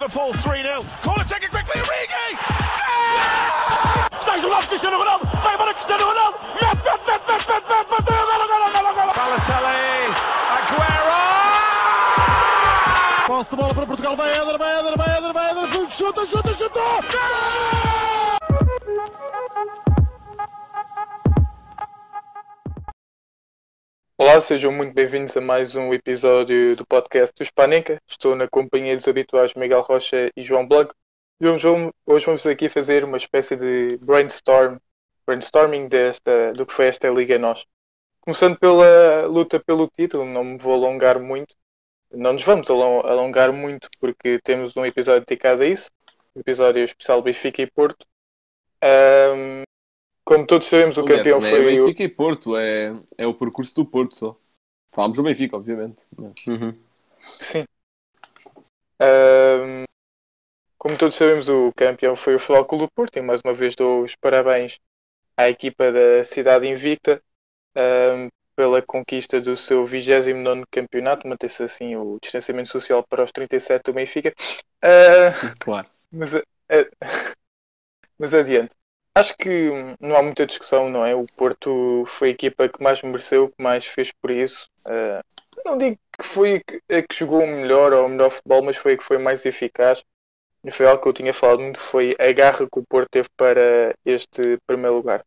[0.00, 0.82] Liverpool 3-0.
[1.02, 2.38] Corner taken quickly, Origi!
[4.22, 4.42] Stage
[24.46, 28.00] sejam muito bem-vindos a mais um episódio do podcast do Hispaneca.
[28.06, 30.94] Estou na companhia dos habituais Miguel Rocha e João Blanco.
[31.40, 34.76] E hoje vamos- hoje vamos aqui fazer uma espécie de brainstorm,
[35.26, 37.66] brainstorming desta, do que foi esta Liga Nós.
[38.20, 41.52] Começando pela luta pelo título, não me vou alongar muito.
[42.12, 45.90] Não nos vamos alon- alongar muito porque temos um episódio dedicado a isso.
[46.36, 48.06] Um episódio especial Benfica e Porto.
[48.80, 49.64] Ahm,
[50.24, 51.84] como todos sabemos, o Aliás, campeão é foi o...
[51.84, 54.36] Benfica e Porto, é, é o percurso do Porto só.
[54.96, 56.00] Falámos do Benfica, obviamente.
[56.16, 56.32] mas-
[57.18, 57.66] Sim.
[58.98, 59.84] Ahm,
[60.78, 63.76] como todos sabemos, o campeão foi o Futebol Clube do Porto e mais uma vez
[63.76, 64.78] dou os parabéns
[65.36, 67.22] à equipa da Cidade Invicta
[67.76, 73.84] ahm, pela conquista do seu 29 campeonato, mantém-se assim o distanciamento social para os 37
[73.86, 74.34] do Benfica.
[74.82, 75.88] Ah, Claro.
[76.12, 76.42] mas, a-
[78.18, 78.74] mas adiante.
[79.16, 81.14] Acho que não há muita discussão, não é?
[81.14, 84.68] O Porto foi a equipa que mais mereceu, que mais fez por isso.
[84.84, 85.22] Ah,
[85.64, 88.92] não digo que foi a que, a jogou melhor ou o melhor futebol, mas foi
[88.92, 90.04] a que foi mais eficaz.
[90.62, 93.28] E foi algo que eu tinha falado muito, foi a garra que o Porto teve
[93.38, 95.24] para este primeiro lugar.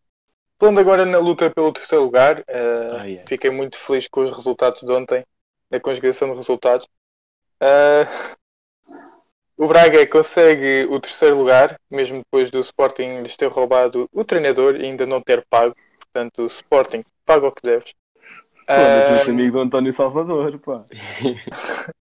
[0.60, 3.24] Falando agora na luta pelo terceiro lugar, ah, Ai, ai.
[3.28, 5.26] fiquei muito feliz com os resultados de ontem,
[5.72, 6.88] na conjugação de resultados.
[7.60, 8.36] Ah,
[9.60, 14.78] o Braga consegue o terceiro lugar, mesmo depois do Sporting lhes ter roubado o treinador
[14.78, 15.76] e ainda não ter pago.
[16.00, 17.94] Portanto, o Sporting paga o que deves.
[18.66, 20.86] Pô, Ah, amigo do António Salvador, pá.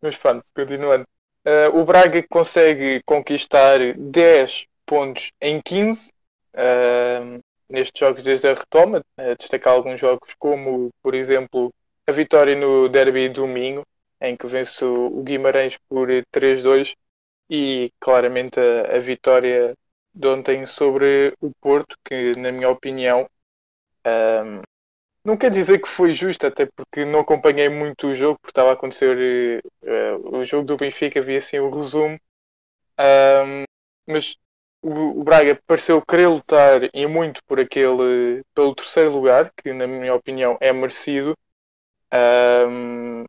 [0.00, 1.04] Mas pronto, continuando.
[1.44, 6.12] Ah, o Braga consegue conquistar 10 pontos em 15
[6.54, 9.02] ah, nestes jogos desde a retoma.
[9.16, 11.72] A destacar alguns jogos, como, por exemplo,
[12.06, 13.82] a vitória no Derby domingo,
[14.22, 16.94] em que vence o Guimarães por 3-2,
[17.50, 19.76] e claramente a, a vitória
[20.14, 23.28] de ontem sobre o Porto, que, na minha opinião,
[24.04, 24.62] ah,
[25.24, 28.70] não quer dizer que foi justo, até porque não acompanhei muito o jogo, porque estava
[28.70, 32.18] a acontecer eh, o jogo do Benfica, havia assim o resumo.
[32.98, 33.64] Ahm,
[34.06, 34.36] mas
[34.82, 39.86] o, o Braga pareceu querer lutar e muito por aquele, pelo terceiro lugar, que na
[39.86, 41.36] minha opinião é merecido.
[42.12, 43.24] Ahm,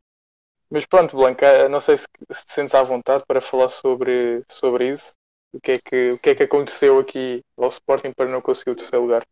[0.73, 4.89] mas pronto, Blanca, não sei se, se te sentes à vontade para falar sobre, sobre
[4.89, 5.13] isso.
[5.53, 8.71] O que, é que, o que é que aconteceu aqui ao Sporting para não conseguir
[8.71, 9.23] o terceiro lugar?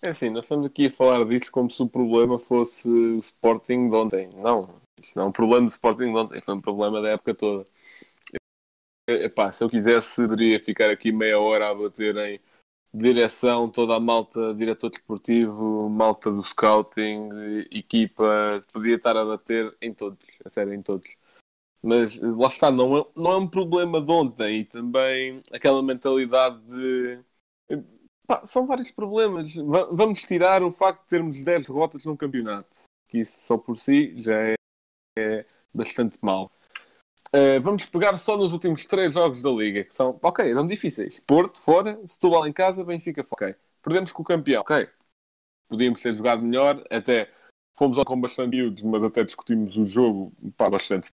[0.00, 3.90] É assim, nós estamos aqui a falar disso como se o problema fosse o Sporting
[3.90, 4.30] de ontem.
[4.30, 7.34] Não, isto não é um problema do Sporting de ontem, foi um problema da época
[7.34, 7.66] toda.
[9.06, 12.40] Epá, se eu quisesse, poderia ficar aqui meia hora a bater em
[12.94, 17.28] direção, toda a malta, diretor desportivo, malta do scouting,
[17.70, 21.08] equipa, podia estar a bater em todos, a sério, em todos.
[21.82, 26.60] Mas lá está, não é, não é um problema de ontem e também aquela mentalidade
[26.66, 27.20] de.
[28.26, 29.54] Pá, são vários problemas.
[29.54, 32.68] Va- vamos tirar o facto de termos 10 derrotas num campeonato,
[33.08, 34.54] que isso só por si já é,
[35.18, 36.52] é bastante mau.
[37.34, 41.18] Uh, vamos pegar só nos últimos 3 jogos da Liga, que são, ok, eram difíceis.
[41.26, 43.50] Porto fora, Setúbal em casa, Benfica fora.
[43.50, 44.88] Ok, perdemos com o campeão, ok.
[45.68, 47.28] Podíamos ter jogado melhor, até
[47.76, 51.10] fomos com bastante miúdos, mas até discutimos o jogo pá, bastante.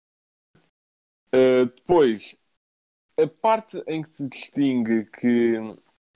[1.27, 2.35] Uh, depois,
[3.15, 5.55] a parte em que se distingue que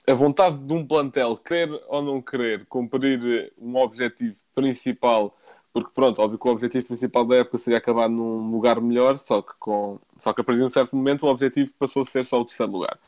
[0.07, 5.37] a vontade de um plantel querer ou não querer cumprir um objetivo principal,
[5.73, 9.41] porque pronto, óbvio que o objetivo principal da época seria acabar num lugar melhor, só
[9.41, 12.25] que, com, só que a partir de um certo momento o objetivo passou a ser
[12.25, 12.99] só o terceiro lugar.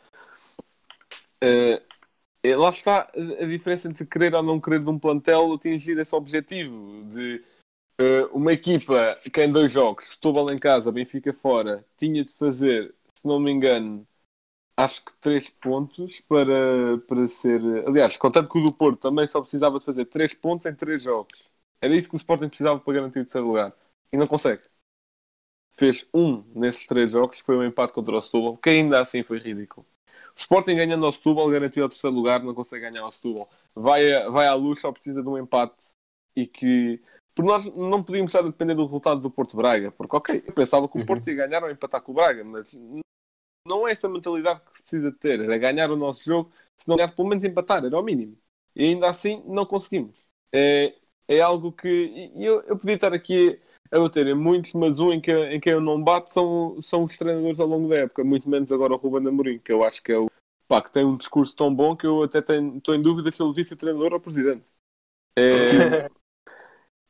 [1.41, 1.81] Eh,
[2.56, 7.03] lá está a diferença entre querer ou não querer de um plantel atingir esse objetivo
[7.12, 7.44] de
[8.00, 12.94] eh, uma equipa que em dois jogos, Setúbal em casa, Benfica fora, tinha de fazer,
[13.13, 14.07] se não me engano,
[14.77, 17.62] acho que 3 pontos para, para ser.
[17.88, 21.04] Aliás, contando que o do Porto também só precisava de fazer 3 pontos em 3
[21.04, 21.52] jogos.
[21.83, 23.74] Era isso que o Sporting precisava para garantir o terceiro lugar.
[24.12, 24.63] E não consegue.
[25.75, 29.39] Fez um nesses 3 jogos, foi um empate contra o Setúbal, que ainda assim foi
[29.39, 29.85] ridículo.
[30.35, 33.50] O Sporting ganhando ao Setúbal, garantiu o terceiro lugar, não consegue ganhar ao Setúbal.
[33.74, 35.75] Vai, a- vai à luz, só precisa de um empate.
[36.35, 37.01] E que.
[37.35, 40.53] Por nós não podíamos estar a depender do resultado do Porto Braga, porque, ok, eu
[40.53, 42.75] pensava que o Porto ia ganhar ou empatar com o Braga, mas
[43.68, 45.39] não é essa mentalidade que se precisa ter.
[45.41, 48.38] Era ganhar o nosso jogo, se não ganhar, pelo menos empatar, era o mínimo.
[48.75, 50.15] E ainda assim não conseguimos.
[50.53, 50.95] É,
[51.27, 52.31] é algo que.
[52.35, 53.59] Eu, eu podia estar aqui
[53.91, 57.15] a baterem muitos, mas um em que, em que eu não bato são, são os
[57.17, 60.11] treinadores ao longo da época, muito menos agora o Ruben Amorim, que eu acho que
[60.11, 60.27] é o
[60.67, 63.41] pá, que tem um discurso tão bom que eu até tenho- estou em dúvida se
[63.41, 64.63] ele devia ser treinador ou presidente.
[65.37, 65.43] É,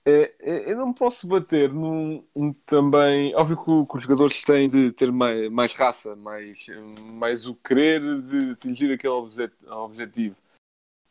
[0.05, 3.33] é, é, eu não posso bater num um também.
[3.35, 6.67] Óbvio que, o- que os jogadores têm de ter mais, mais raça, mais,
[7.13, 10.35] mais o querer de atingir aquele obje- objetivo.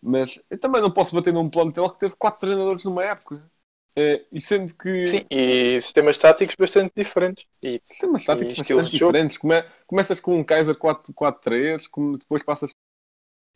[0.02, 3.50] Mas eu também não posso bater num plantel que teve quatro treinadores numa época.
[3.96, 7.44] É, e sendo que Sim, e sistemas táticos bastante diferentes.
[7.62, 9.36] E sistemas táticos E bastante diferentes.
[9.38, 12.74] Come- começas com um Kaiser 4-4-3, como depois passas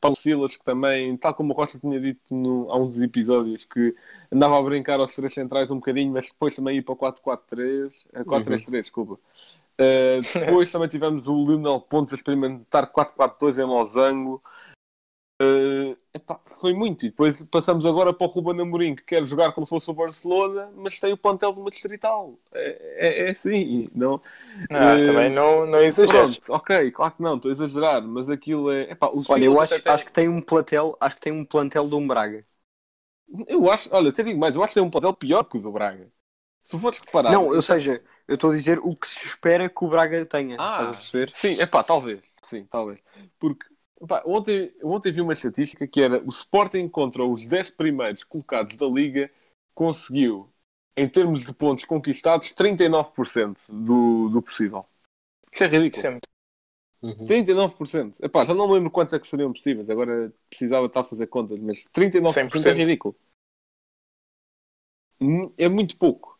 [0.00, 3.64] para o Silas, que também, tal como o Rocha tinha dito no- há uns episódios,
[3.66, 3.94] que
[4.32, 8.06] andava a brincar aos três centrais um bocadinho, mas depois também ia para o 4-4-3,
[8.14, 9.18] eh, 4-3-3, desculpa.
[9.78, 14.42] Eh, depois também tivemos o Lionel Pontes a experimentar 4-4-2 em Losango.
[15.38, 17.04] Eh, epá, foi muito.
[17.04, 19.94] E depois passamos agora para o Ruben Amorim, que quer jogar como se fosse o
[19.94, 22.38] Barcelona, mas tem o plantel de uma distrital.
[22.52, 24.22] É, é, é assim, não...
[24.70, 26.40] não, mas Eh, também não, não exageres.
[26.40, 28.92] Pronto, ok, claro que não, estou a exagerar, mas aquilo é.
[28.92, 31.44] Epá, o Olha, eu acho, até acho que tem um plantel, acho que tem um
[31.44, 32.44] plantel de um Braga.
[33.48, 35.60] Eu acho, olha, até digo mais, eu acho que tem um plantel pior que o
[35.60, 36.10] do Braga.
[36.64, 37.34] Se fores reparar.
[37.34, 40.58] Não, ou seja, eu estou a dizer o que se espera que o Braga tenha.
[40.58, 41.32] Ah, Estás a perceber?
[41.32, 42.22] Sim, é pá, talvez.
[42.42, 43.00] Sim, talvez.
[43.38, 43.66] Porque
[44.24, 48.86] ontem, ontem vi uma estatística que era o Sporting contra os 10 primeiros colocados da
[48.86, 49.30] Liga
[49.74, 50.48] conseguiu,
[50.96, 54.86] em termos de pontos conquistados, 39% do, do possível.
[55.52, 55.98] Isto é ridículo.
[55.98, 56.28] Isso é muito-
[57.26, 58.18] 39%.
[58.22, 61.26] Epá, já não me lembro quantos é que seriam possíveis, agora precisava estar a fazer
[61.26, 62.78] contas, mas 39% é 100%.
[62.78, 63.16] ridículo.
[65.20, 66.38] Hum, É muito pouco.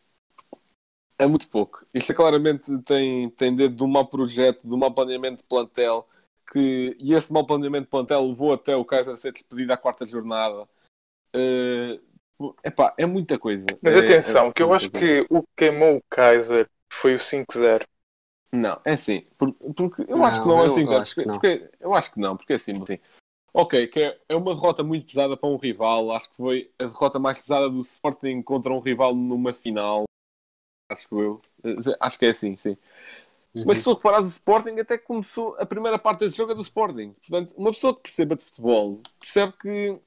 [1.19, 1.85] É muito pouco.
[1.93, 5.43] Isto é claramente tem, tem dedo de um mau projeto, de um mau planeamento de
[5.47, 6.07] plantel,
[6.51, 10.05] que, e esse mau planeamento de plantel levou até o Kaiser ser despedido à quarta
[10.07, 10.67] jornada.
[11.33, 11.99] Eh,
[12.63, 13.65] epá, é muita coisa.
[13.81, 15.05] Mas É- atenção, é que eu acho coisa.
[15.05, 17.85] que o que queimou o Kaiser foi o 5-0.
[18.51, 19.27] Não, é assim.
[19.37, 20.83] por- Porque eu Não, acho que não é eu- assim.
[20.85, 21.33] eu acho que porque, não.
[21.61, 22.99] porque- eu acho que não, porque é assim, assim.
[23.53, 26.11] Ok, que é, é uma derrota muito pesada para um rival.
[26.11, 30.05] Acho que foi a derrota mais pesada do Sporting contra um rival numa final.
[30.89, 31.41] Acho que eu.
[31.63, 32.77] Eh, Acho que é assim, sim.
[33.57, 33.63] Uhum.
[33.65, 35.55] Mas se tu reparares, o Sporting até começou.
[35.59, 37.13] A primeira parte desse jogo é do Sporting.
[37.27, 39.97] Portanto, uma pessoa que perceba de futebol percebe que.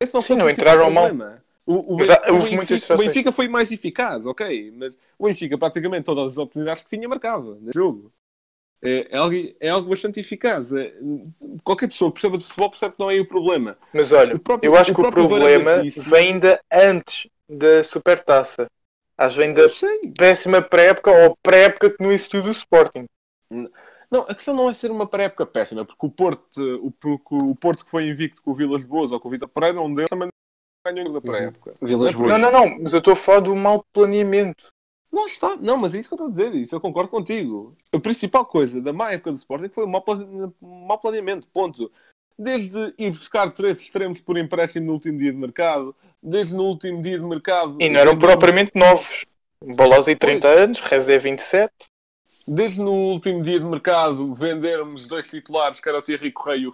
[0.00, 1.06] Esse não Sim, foi não entraram mal.
[1.08, 1.44] problema.
[1.66, 1.98] O, o,
[2.32, 2.96] houve muitas Benfica, o.
[2.98, 4.72] Benfica foi mais eficaz, ok.
[4.76, 8.10] Mas o Benfica praticamente todas as oportunidades que tinha marcava no jogo.
[8.82, 10.72] É, é algo, é algo bastante eficaz.
[10.72, 10.94] É,
[11.62, 13.76] qualquer pessoa que perceba de futebol percebe que não é aí o problema.
[13.92, 18.70] Mas olha, O próprio- eu acho que o problema disse- vem ainda antes da Supertaça.
[19.20, 20.12] Acho que vem da Eu sei.
[20.16, 23.04] péssima pré-época ou pré-época que não existiu do Sporting.
[24.10, 27.54] Não, a questão não é ser uma pré-época péssima, porque o Porto, o, porque o
[27.54, 30.08] Porto que foi invicto com o Vilas Boas ou com o Vitor Pereira, um deles
[30.08, 31.74] também não ganhou da pré-época.
[31.82, 32.40] Vilas é por Boas.
[32.40, 34.68] Não, não, não, mas eu estou a falar do mau planeamento.
[35.12, 37.76] Não está, não, mas é isso que eu estou a dizer, isso eu concordo contigo.
[37.92, 41.92] A principal coisa da má época do Sporting foi o mau planeamento, ponto.
[42.40, 47.02] Desde ir buscar três extremos por empréstimo no último dia de mercado, desde no último
[47.02, 47.76] dia de mercado.
[47.78, 49.26] E não eram propriamente novos.
[49.62, 51.70] Bolosa e 30 anos, Rezé 27.
[52.48, 56.66] Desde no último dia de mercado vendermos dois titulares, que era o Thierry Correia e
[56.68, 56.72] o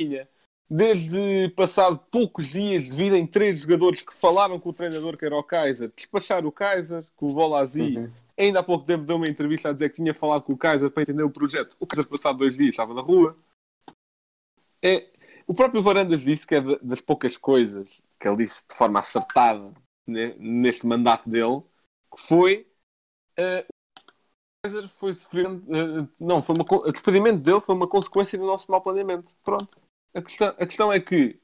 [0.00, 0.28] Rafinha.
[0.70, 5.24] Desde passado poucos dias de vida em três jogadores que falaram com o treinador, que
[5.24, 8.10] era o Kaiser, despachar o Kaiser, com o Bolazi, Uhum.
[8.38, 10.88] ainda há pouco tempo deu uma entrevista a dizer que tinha falado com o Kaiser
[10.88, 11.74] para entender o projeto.
[11.80, 13.34] O Kaiser, passado dois dias, estava na rua.
[14.82, 15.10] É,
[15.46, 18.98] o próprio Varandas disse que é da- das poucas coisas que ele disse de forma
[19.00, 19.72] acertada
[20.06, 21.62] né, neste mandato dele,
[22.14, 22.66] que foi
[24.62, 25.64] o Kaiser foi sofrendo.
[25.74, 29.30] eh, não, foi uma, o despedimento dele foi uma consequência do nosso mau planeamento.
[29.44, 29.78] Pronto.
[30.14, 31.40] A questão, a questão é que.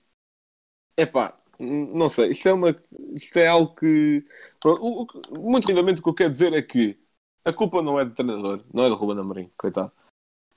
[0.96, 2.76] Epá, não sei, isto é, uma,
[3.14, 4.24] isto é algo que.
[4.60, 5.06] pronto, o-
[5.38, 6.98] o muito lindamente o que eu quero dizer é que
[7.44, 9.92] a culpa não é do treinador, não é do Ruben Amorim, coitado.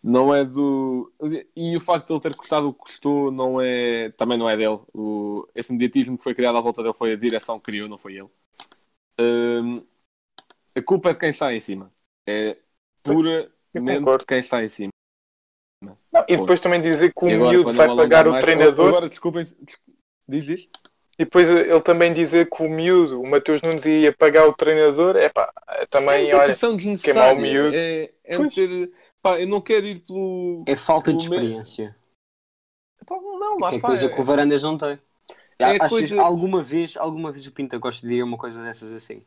[0.04, 1.12] Não é do.
[1.56, 4.10] E o facto de ele ter custado o que custou não é...
[4.12, 4.80] também não é dele.
[4.94, 5.48] O...
[5.54, 8.14] Esse mediatismo que foi criado à volta dele foi a direção que criou, não foi
[8.18, 8.30] ele.
[9.20, 9.84] Hum,
[10.76, 11.92] A culpa é de quem está em cima.
[12.28, 12.58] É
[13.04, 14.92] puramente de quem está em cima.
[15.84, 18.88] Não, e depois também dizer que o agora, miúdo vai pagar o mais, treinador.
[18.90, 19.44] Agora, desculpem.
[19.44, 19.82] des-
[20.30, 20.70] Diz, diz.
[21.20, 25.16] E depois ele também dizer que o miúdo, o Mateus Nunes, ia pagar o treinador.
[25.16, 27.38] É pá, É também, muita olha, pressão queimar desnecessária.
[27.38, 27.76] o miúdo.
[27.76, 28.54] É, é Pois.
[29.32, 30.64] Pá, eu não quero ir pelo.
[30.68, 31.96] É falta de pelo me- experiência.
[33.06, 35.00] Pá, não, lá Que é coisa é- que o Varandas não tem.
[35.60, 38.92] É Acho coisa- que alguma vez, alguma vez o Pinta Costa diria uma coisa dessas
[38.94, 39.24] assim.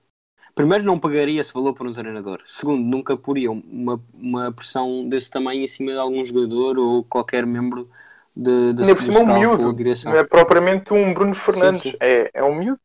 [0.55, 2.43] Primeiro, não pagaria esse valor por um treinador.
[2.45, 7.47] Segundo, nunca poria uma, uma pressão desse tamanho em cima de algum jogador ou qualquer
[7.47, 7.89] membro
[8.37, 9.73] de, de, um staff ou miúdo.
[9.73, 10.13] direção.
[10.13, 11.83] Não é propriamente um Bruno Fernandes.
[11.83, 11.95] sim.
[12.01, 12.81] É, é um miúdo.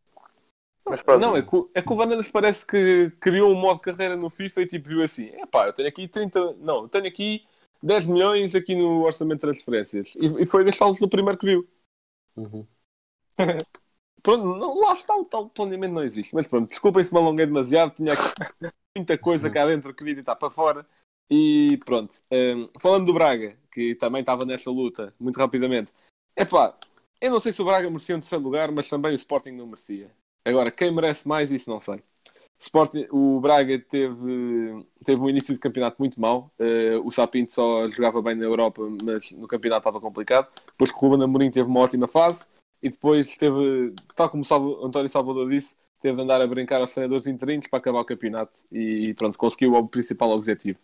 [0.88, 1.22] Mas pronto.
[1.22, 4.15] Não, é que, o- é que o Varandas parece que criou um modo de carreira
[4.15, 7.08] no FIFA e tipo viu assim: é pá, eu tenho aqui 30, não, eu tenho
[7.08, 7.44] aqui
[7.82, 10.13] 10 milhões aqui no orçamento de transferências.
[10.15, 11.68] E, e foi gastá-los no primeiro que viu.
[12.36, 12.68] Uhum.
[14.24, 16.34] Pronto, não, lá está, o tal planeamento não existe.
[16.34, 18.24] Mas pronto, desculpem se me alonguei demasiado, tinha aqui
[18.98, 20.86] muita coisa cá dentro que queria deitar para fora.
[21.30, 25.92] E pronto, Hum, falando do Braga, que também estava nesta luta, muito rapidamente,
[26.36, 26.77] é pá,
[27.22, 29.65] eu não sei se o Braga merecia um terceiro lugar, mas também o Sporting não
[29.68, 30.12] merecia.
[30.45, 32.01] Agora, quem merece mais, isso não sei.
[32.59, 36.51] Sporting, o Braga teve, teve um início de campeonato muito mau.
[36.57, 40.47] Eh, o Sapinto só jogava bem na Europa, mas no campeonato estava complicado.
[40.67, 42.45] Depois que o Ruben Amorim teve uma ótima fase
[42.81, 46.93] e depois teve, tal como o António Salvador disse, teve de andar a brincar aos
[46.93, 50.79] treinadores interinos para acabar o campeonato e pronto, conseguiu o principal objetivo.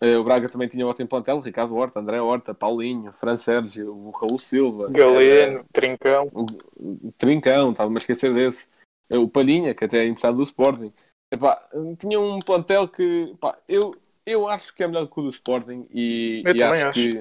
[0.00, 3.94] Eh, o Braga também tinha um ótimo plantel, Ricardo Horta, André Horta, Paulinho, Fran Sérgio,
[3.94, 6.30] o Raul Silva, Galeno, Trincão.
[6.32, 8.68] o, Trincão, estava-me a esquecer desse.
[9.10, 10.92] Eh, O Palhinha, que até é importado do Sporting.
[11.30, 11.66] Epá,
[11.98, 13.94] tinha um plantel que pá, eu,
[14.26, 17.00] eu acho que é melhor que o do Sporting e, Eu e acho, acho.
[17.00, 17.20] que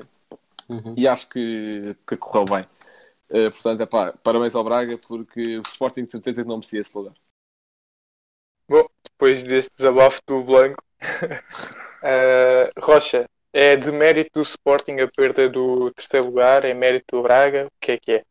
[0.69, 0.93] Uhum.
[0.95, 2.65] e acho que, que correu bem.
[3.29, 6.97] Eh, portanto, epá, parabéns ao Braga porque o Sporting de certeza que não merecia esse
[6.97, 7.13] lugar.
[8.69, 10.81] Bom, depois deste desabafo do Blanco,
[12.03, 16.63] eh, Rocha, é de mérito do Sporting a perda do terceiro lugar?
[16.63, 17.67] É mérito do Braga?
[17.67, 18.23] O que é que é?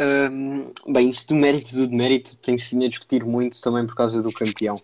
[0.00, 4.20] Hum, bem, isso do mérito do demérito tem-se vindo a discutir muito também por causa
[4.20, 4.76] do campeão.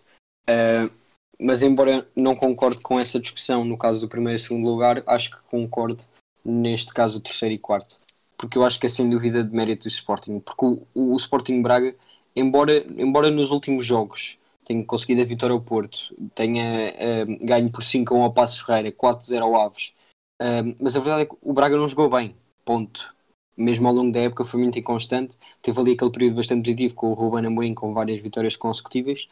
[0.49, 0.89] Uh,
[1.37, 5.31] mas embora não concorde com essa discussão no caso do primeiro e segundo lugar, acho
[5.31, 6.03] que concordo
[6.43, 7.99] neste caso o terceiro e quarto.
[8.37, 10.39] Porque eu acho que é sem dúvida de mérito do Sporting.
[10.39, 11.93] Porque o, o Sporting Braga,
[12.33, 17.83] embora, embora nos últimos jogos tenha conseguido a vitória ao Porto, tenha uh, ganho por
[17.83, 19.93] 5 a 1 ao Passos Ferreira, 4-0 ao Aves,
[20.41, 22.35] uh, mas a verdade é que o Braga não jogou bem.
[22.65, 23.13] Ponto
[23.59, 25.37] mesmo ao longo da época foi muito inconstante.
[25.61, 29.27] Teve ali aquele período bastante positivo com o Ruben Amorim com várias vitórias consecutivas,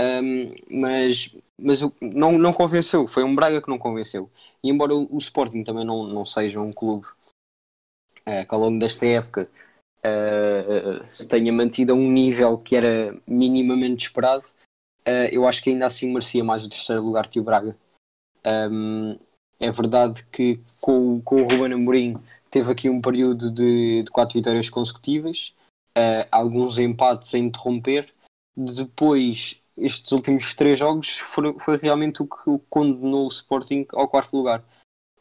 [0.00, 3.06] um, mas, mas não, não convenceu.
[3.06, 4.28] Foi um Braga que não convenceu.
[4.62, 7.06] E embora o, o Sporting também não, não seja um clube
[8.26, 9.48] eh, que ao longo desta época
[10.02, 14.48] eh, se tenha mantido a um nível que era minimamente esperado,
[15.08, 17.74] eh, eu acho que ainda assim merecia mais o terceiro lugar que o Braga.
[18.46, 19.18] Um,
[19.58, 22.18] é verdade que com, com o Ruben Amorim
[22.50, 25.54] teve aqui um período de, de quatro vitórias consecutivas,
[25.94, 28.12] eh, alguns empates a interromper.
[28.54, 34.36] Depois, estes últimos três jogos foram, foi realmente o que condenou o Sporting ao quarto
[34.36, 34.62] lugar.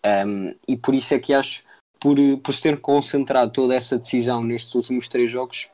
[0.06, 1.64] Um, e por isso é que acho,
[2.00, 5.70] por, por se ter concentrado toda essa decisão nestes últimos três jogos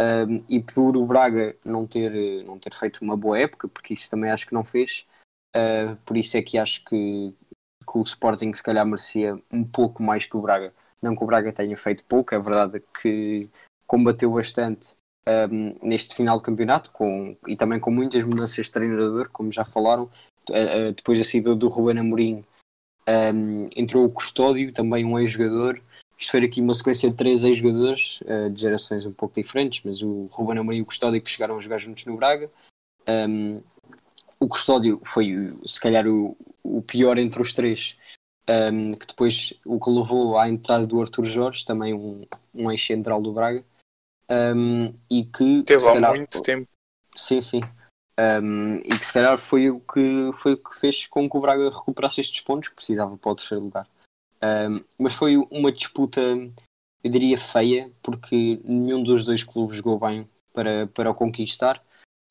[0.00, 2.12] um, e por o Braga não ter,
[2.44, 5.06] não ter feito uma boa época, porque isso também acho que não fez,
[5.56, 7.34] uh, por isso é que acho que,
[7.86, 10.72] que o Sporting se calhar merecia um pouco mais que o Braga.
[11.00, 13.48] Não que o Braga tenha feito pouco, é verdade que
[13.86, 14.96] combateu bastante
[15.28, 19.64] um, neste final de campeonato com, e também com muitas mudanças de treinador, como já
[19.64, 20.10] falaram.
[20.48, 22.44] Uh, depois da saída do Ruben Amorim,
[23.08, 25.80] um, entrou o Custódio, também um ex-jogador.
[26.22, 30.02] Isto foi aqui uma sequência de três ex-jogadores uh, de gerações um pouco diferentes, mas
[30.02, 32.48] o Ruben Amorim e o Custódio que chegaram a jogar juntos no Braga.
[33.08, 33.60] Um,
[34.38, 37.96] o Custódio foi, se calhar, o, o pior entre os três,
[38.48, 42.24] um, que depois o que levou à entrada do Arthur Jorge, também um,
[42.54, 43.64] um ex-central do Braga,
[44.30, 46.68] um, e que Teve há calhar- muito tempo.
[47.16, 47.62] Sim, sim.
[48.16, 51.40] Um, e que se calhar foi o que, foi o que fez com que o
[51.40, 53.88] Braga recuperasse estes pontos que precisava para o terceiro lugar.
[54.42, 60.28] Um, mas foi uma disputa, eu diria, feia, porque nenhum dos dois clubes jogou bem
[60.52, 61.82] para, para o conquistar.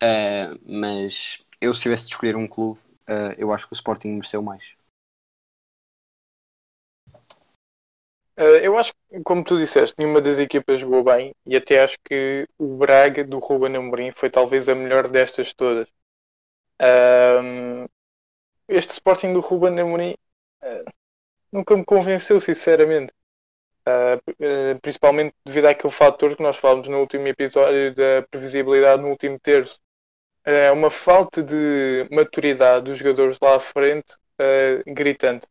[0.04, 4.10] Uh, mas eu, se tivesse de escolher um clube, uh, eu acho que o Sporting
[4.10, 4.64] mereceu mais.
[8.38, 11.98] Eh, eu acho que, como tu disseste, nenhuma das equipas jogou bem e até acho
[12.04, 15.88] que o Braga do Ruben Amorim foi talvez a melhor destas todas.
[18.68, 20.16] Este Sporting do Ruben Amorim
[21.52, 23.14] nunca me convenceu, sinceramente.
[24.40, 29.40] Eh, principalmente devido àquele fator que nós falámos no último episódio da previsibilidade no último
[29.40, 29.80] terço.
[30.46, 35.48] É uma falta de maturidade dos jogadores lá à frente eh, gritante.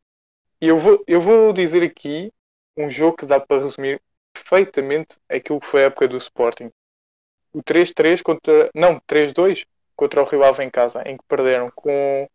[0.60, 2.32] E eu vou, eu vou dizer aqui
[2.76, 4.00] um jogo que dá para resumir
[4.32, 6.70] perfeitamente aquilo que foi a época do Sporting.
[7.52, 8.70] O 3-3 contra.
[8.74, 9.66] Não, 3-2
[9.96, 12.28] contra o Rio Ave em casa, em que perderam com,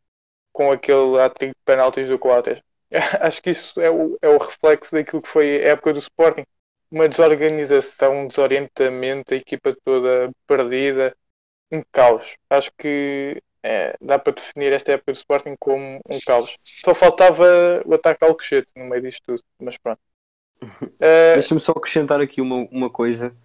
[0.53, 2.61] com aquele hat-trick de penaltis do Coates.
[3.21, 6.43] Acho que isso é o, é o reflexo daquilo que foi a época do Sporting.
[6.91, 11.15] Uma desorganização, um desorientamento, a equipa toda perdida,
[11.71, 12.35] um caos.
[12.49, 16.55] Acho que é, dá para definir esta época do Sporting como um caos.
[16.63, 17.45] Só faltava
[17.85, 19.99] o ataque ao cochete no meio disto tudo, mas pronto.
[21.01, 23.35] Eh, Deixa-me só acrescentar aqui uma, uma coisa.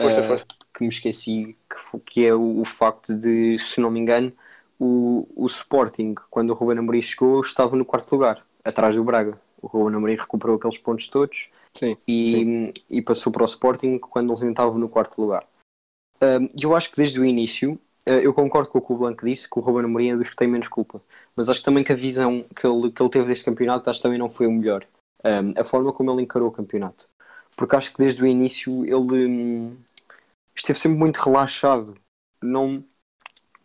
[0.00, 0.46] Força, eh, força.
[0.72, 4.32] que me esqueci, que, que é o, o facto de, se não me engano,
[4.78, 9.40] o, o Sporting, quando o Ruben Amorim chegou, estava no quarto lugar, atrás do Braga.
[9.60, 11.96] O Ruben Amorim recuperou aqueles pontos todos Sim.
[12.08, 15.46] e, e passou para o Sporting quando eles ainda estavam no quarto lugar.
[16.56, 19.24] E eu acho que desde o início, eh, eu concordo com o que o Blanco
[19.24, 21.00] disse, que o Ruben Amorim é dos que tem menos culpa,
[21.34, 24.18] mas acho também que a visão que ele, que ele teve deste campeonato acho também
[24.18, 24.86] não foi o melhor.
[25.56, 27.08] A forma como ele encarou o campeonato.
[27.56, 29.76] Porque acho que desde o início ele hum,
[30.54, 31.94] esteve sempre muito relaxado.
[32.42, 32.82] Não,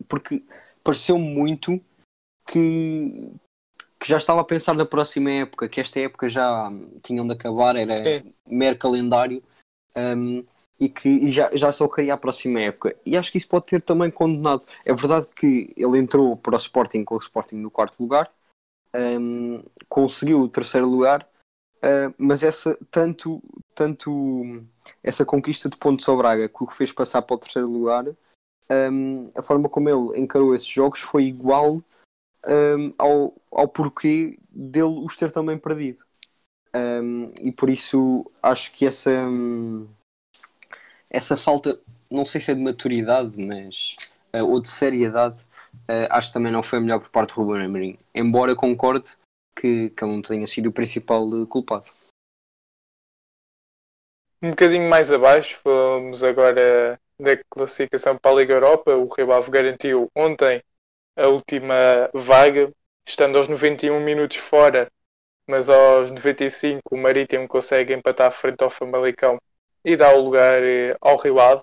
[0.08, 0.42] porque
[0.84, 1.80] pareceu muito
[2.46, 3.34] que,
[4.06, 6.70] que já estava a pensar na próxima época, que esta época já
[7.02, 8.32] tinham de acabar, era Sim.
[8.46, 9.42] mero calendário
[9.96, 10.44] um,
[10.78, 12.94] e que e já, já só queria a próxima época.
[13.04, 14.62] E acho que isso pode ter também condenado.
[14.84, 18.30] É verdade que ele entrou para o Sporting com o Sporting no quarto lugar,
[18.94, 21.28] um, conseguiu o terceiro lugar,
[21.78, 23.42] uh, mas essa tanto,
[23.74, 24.62] tanto
[25.02, 28.06] essa conquista de pontos ao Braga que o fez passar para o terceiro lugar,
[28.70, 31.82] um, a forma como ele encarou esses jogos foi igual
[32.46, 36.04] um, ao, ao porquê dele os ter também perdido.
[36.74, 39.10] Um, e por isso acho que essa,
[41.10, 43.96] essa falta, não sei se é de maturidade, mas
[44.34, 47.42] uh, ou de seriedade, uh, acho que também não foi a melhor por parte do
[47.42, 47.98] Ruben Amorim.
[48.14, 49.16] Embora concorde
[49.58, 51.86] que, que ele não tenha sido o principal uh, culpado.
[54.42, 58.94] Um bocadinho mais abaixo, vamos agora da classificação para a Liga Europa.
[58.94, 60.62] O Rio garantiu ontem
[61.16, 62.70] a última vaga,
[63.06, 64.90] estando aos 91 minutos fora,
[65.46, 69.38] mas aos 95 o Marítimo consegue empatar frente ao Famalicão
[69.84, 71.62] e dá o lugar eh, ao Rio Ave.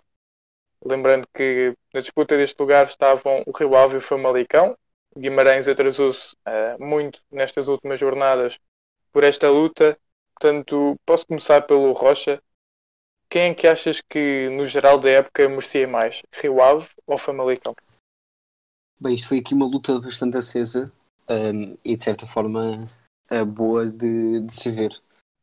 [0.86, 4.78] Lembrando que na disputa deste lugar estavam o Rio Ave e o Famalicão.
[5.18, 8.60] Guimarães atrasou-se eh, muito nestas últimas jornadas
[9.12, 9.98] por esta luta.
[10.40, 12.42] Portanto, posso começar pelo Rocha.
[13.30, 16.22] Quem é que achas que, no geral da época, merecia mais?
[16.34, 17.76] Rio Ave ou Famalicão?
[19.00, 20.92] Bem, isto foi aqui uma luta bastante acesa
[21.30, 22.90] um, e de certa forma
[23.32, 24.98] uh, boa de, de se ver.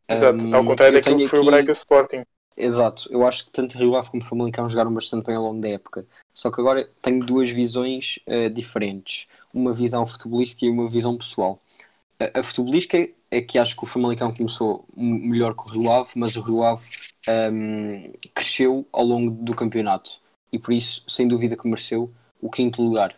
[0.08, 2.22] Exato, Um, ao contrário daquilo que foi o aqui- Braga Sporting.
[2.56, 5.68] Exato, eu acho que tanto Rio Ave como Famalicão jogaram bastante bem ao longo da
[5.68, 6.04] época.
[6.34, 9.28] Só que agora tenho duas visões eh, diferentes.
[9.54, 11.58] Uma visão futebolística e uma visão pessoal.
[12.18, 16.10] A, a futebolística é, que acho que o Famalicão começou melhor que o Rio Ave,
[16.16, 16.84] mas o Rio Ave
[17.26, 20.20] ehm, cresceu ao longo do campeonato.
[20.52, 23.16] E por isso, sem dúvida que mereceu o quinto lugar.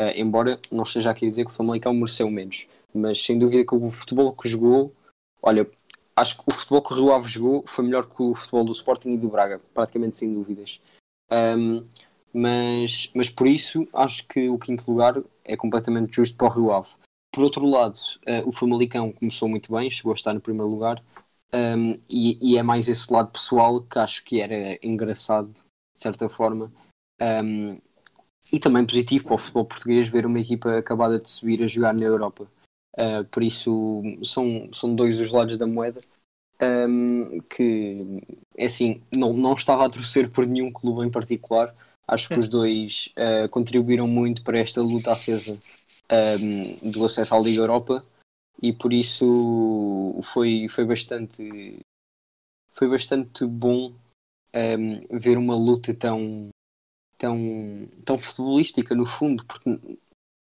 [0.00, 2.66] Eh, embora não esteja aqui a dizer que o Famalicão mereceu menos.
[2.94, 4.94] Mas sem dúvida que o futebol que jogou,
[5.42, 5.70] olha,
[6.16, 8.72] acho que o futebol que o Rio Ave jogou foi melhor que o futebol do
[8.72, 10.80] Sporting e do Braga, praticamente sem dúvidas.
[11.30, 11.86] Um,
[12.32, 16.72] mas, mas por isso acho que o quinto lugar é completamente justo para o Rio
[16.72, 16.88] Ave.
[17.30, 21.02] Por outro lado, eh, o Famalicão começou muito bem, chegou a estar no primeiro lugar,
[21.52, 25.62] um, e, e é mais esse lado pessoal que acho que era engraçado, de
[26.02, 26.72] certa forma,
[27.20, 27.78] um,
[28.52, 31.94] e também positivo para o futebol português ver uma equipa acabada de subir a jogar
[31.94, 32.46] na Europa.
[32.96, 36.00] Uh, por isso são, são dois os lados da moeda
[36.60, 38.22] um, que
[38.56, 41.74] é assim, não, não estava a torcer por nenhum clube em particular.
[42.06, 45.56] Acho que os dois uh, contribuíram muito para esta luta acesa
[46.40, 48.04] um, do acesso à Liga Europa
[48.60, 51.78] e por isso foi, foi bastante
[52.72, 53.92] foi bastante bom
[54.54, 56.48] um, ver uma luta tão
[57.20, 57.36] tão,
[58.04, 59.78] tão futebolística no fundo, porque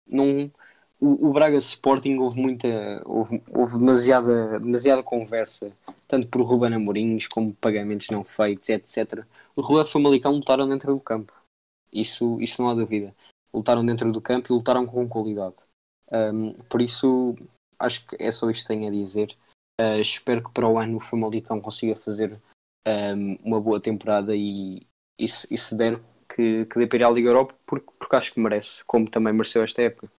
[0.07, 0.51] não
[0.99, 2.67] o, o Braga Sporting houve muita
[3.05, 5.71] houve, houve demasiada, demasiada conversa
[6.07, 9.25] tanto por Ruben Amorim como pagamentos não feitos, etc.
[9.55, 11.33] O Rua Famalicão lutaram dentro do campo.
[11.91, 13.15] Isso, isso não há dúvida.
[13.53, 15.55] Lutaram dentro do campo e lutaram com qualidade.
[16.11, 17.35] Um, por isso
[17.79, 19.35] acho que é só isto que tenho a dizer.
[19.81, 22.39] Uh, espero que para o ano o Famalicão consiga fazer
[22.87, 24.85] um, uma boa temporada e,
[25.19, 28.15] e, se, e se der que, que dê para ir à Liga Europa porque, porque
[28.15, 30.09] acho que merece, como também mereceu esta época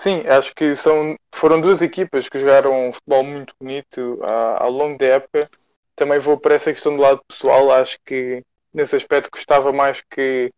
[0.00, 4.18] Sim, acho que são, foram duas equipas que jogaram um futebol muito bonito
[4.58, 5.50] ao longo da época.
[5.94, 7.70] Também vou para essa questão do lado pessoal.
[7.70, 10.50] Acho que nesse aspecto gostava mais que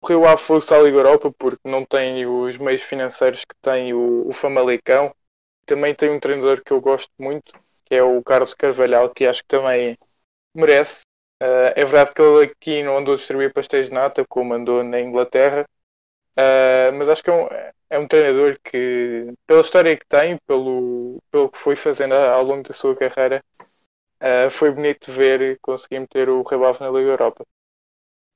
[0.00, 3.92] o Rio Ave fosse à Liga Europa, porque não tem os meios financeiros que tem
[3.92, 5.14] o, o Famalicão.
[5.66, 7.52] Também tem um treinador que eu gosto muito,
[7.84, 9.98] que é o Carlos Carvalhal, que acho que também
[10.54, 11.02] merece.
[11.40, 14.82] Ah, é verdade que ele aqui não andou a distribuir pastéis de nata, como andou
[14.82, 15.66] na Inglaterra,
[16.36, 17.48] ah, mas acho que é um,
[17.90, 22.62] é um treinador que, pela história que tem, pelo, pelo que foi fazendo ao longo
[22.62, 23.42] da sua carreira,
[24.20, 27.44] uh, foi bonito ver conseguir meter o Rio Ave na Liga Europa.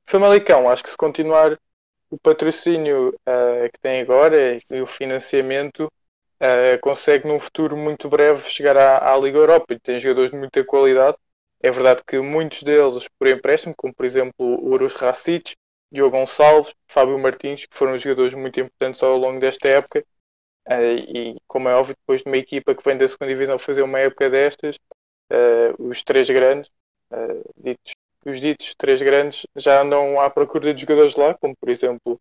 [0.06, 1.58] Famalicão, acho que se continuar
[2.10, 5.84] o patrocínio uh, que tem agora e o financiamento,
[6.40, 10.36] uh, consegue num futuro muito breve chegar à, à Liga Europa e tem jogadores de
[10.36, 11.16] muita qualidade.
[11.62, 15.54] É verdade que muitos deles por empréstimo, como por exemplo o Urus Racic,
[15.92, 20.04] Diogo Gonçalves, Fábio Martins, que foram jogadores muito importantes ao longo desta época.
[20.68, 23.82] Uh, e como é óbvio, depois de uma equipa que vem da segunda divisão fazer
[23.82, 24.76] uma época destas,
[25.32, 26.70] uh, os três grandes,
[27.12, 27.92] uh, ditos,
[28.24, 32.20] os ditos três grandes, já andam à procura de jogadores lá, como por exemplo,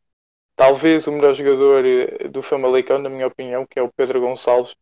[0.55, 1.83] talvez o melhor jogador
[2.29, 4.75] do Famalicão, na minha opinião, que é o Pedro Gonçalves,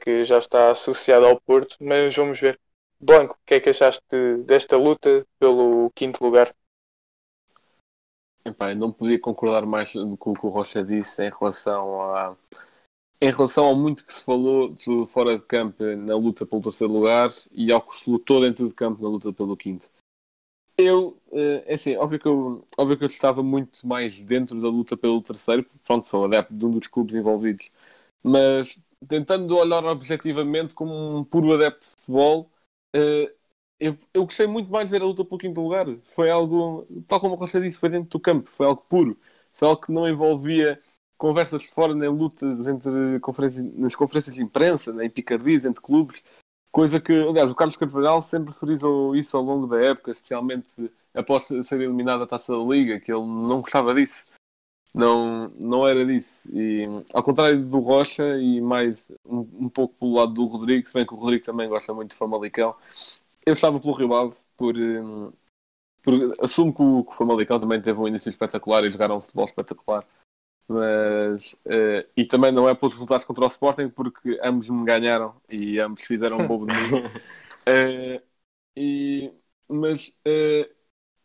[0.00, 2.58] que já está associado ao Porto, mas vamos ver.
[3.00, 4.02] Blanco, o que é que achaste
[4.44, 6.54] desta luta pelo quinto lugar?
[8.44, 12.36] Epá, não podia concordar mais com o que o Rocha disse em relação a
[13.20, 16.92] em relação ao muito que se falou de fora de campo na luta pelo terceiro
[16.92, 19.86] lugar e ao que se lutou dentro de campo na luta pelo quinto.
[20.76, 24.68] Eu, eh, é assim, óbvio que eu, óbvio que eu estava muito mais dentro da
[24.68, 27.70] luta pelo terceiro, pronto, sou adepto de um dos clubes envolvidos,
[28.22, 28.78] mas
[29.08, 32.50] tentando olhar objetivamente como um puro adepto de futebol,
[32.96, 33.34] eh,
[33.78, 35.86] eu, eu gostei muito mais de ver a luta pelo quinto lugar.
[36.04, 39.18] Foi algo, tal como o Rocha disse, foi dentro do campo, foi algo puro,
[39.52, 40.80] foi algo que não envolvia
[41.18, 46.22] conversas de fora nem lutas entre conferências, nas conferências de imprensa, nem picardias entre clubes,
[46.70, 51.44] coisa que, aliás, o Carlos Carvalhal sempre frisou isso ao longo da época, especialmente após
[51.44, 54.24] ser eliminado da Taça da Liga, que ele não gostava disso.
[54.96, 56.48] Não, não era disso.
[56.52, 60.94] E, ao contrário do Rocha e mais um, um pouco pelo lado do Rodrigo, se
[60.94, 62.74] bem que o Rodrigo também gosta muito de Famalicão,
[63.44, 64.74] eu estava pelo Rio Ave por,
[66.02, 69.20] por assumo que o, que o Famalicão também teve um início espetacular e jogaram um
[69.20, 70.04] futebol espetacular
[70.68, 75.36] mas uh, e também não é pelos resultados contra o Sporting porque ambos me ganharam
[75.48, 78.22] e ambos fizeram um bobo de mim uh,
[78.76, 79.32] e,
[79.68, 80.75] mas uh,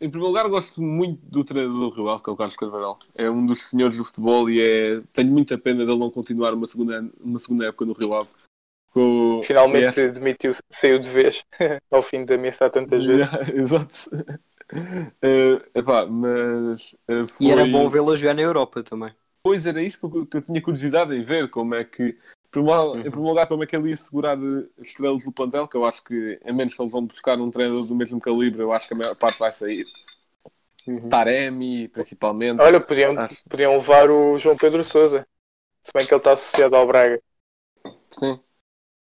[0.01, 2.99] em primeiro lugar gosto muito do treinador do Rio Ave que é o Carlos Carvalhal.
[3.13, 6.65] É um dos senhores do futebol e é, tenho muita pena dele não continuar uma
[6.65, 8.29] segunda, uma segunda época no Rio Ave.
[8.91, 10.07] Com, finalmente é...
[10.09, 11.45] demitiu saiu de vez
[11.89, 13.27] ao fim de ameaçar tantas vezes.
[13.53, 13.95] Exato.
[15.73, 16.95] Epá, mas,
[17.29, 17.47] foi...
[17.47, 19.13] e era bom vê-lo jogar na Europa também.
[19.43, 22.17] Pois era isso que eu, que eu tinha curiosidade em ver, como é que,
[22.59, 25.85] em primeiro lugar, como é que ele ia segurar as estrelas do plantel, que eu
[25.85, 28.87] acho que, a menos que eles vão buscar um treinador do mesmo calibre, eu acho
[28.87, 29.85] que a maior parte vai sair.
[30.85, 31.09] Uhum.
[31.09, 32.59] Taremi, principalmente.
[32.59, 33.41] Olha, podiam, acho.
[33.47, 35.25] podiam levar o João Pedro Souza,
[35.83, 37.21] se bem que ele está associado ao Braga.
[38.09, 38.39] Sim.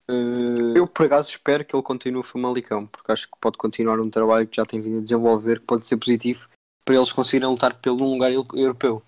[0.09, 0.75] Uh...
[0.75, 4.09] Eu, por acaso, espero que ele continue o Famalicão, porque acho que pode continuar um
[4.09, 6.49] trabalho que já tem vindo a desenvolver, que pode ser positivo
[6.83, 9.03] para eles conseguirem lutar pelo lugar europeu.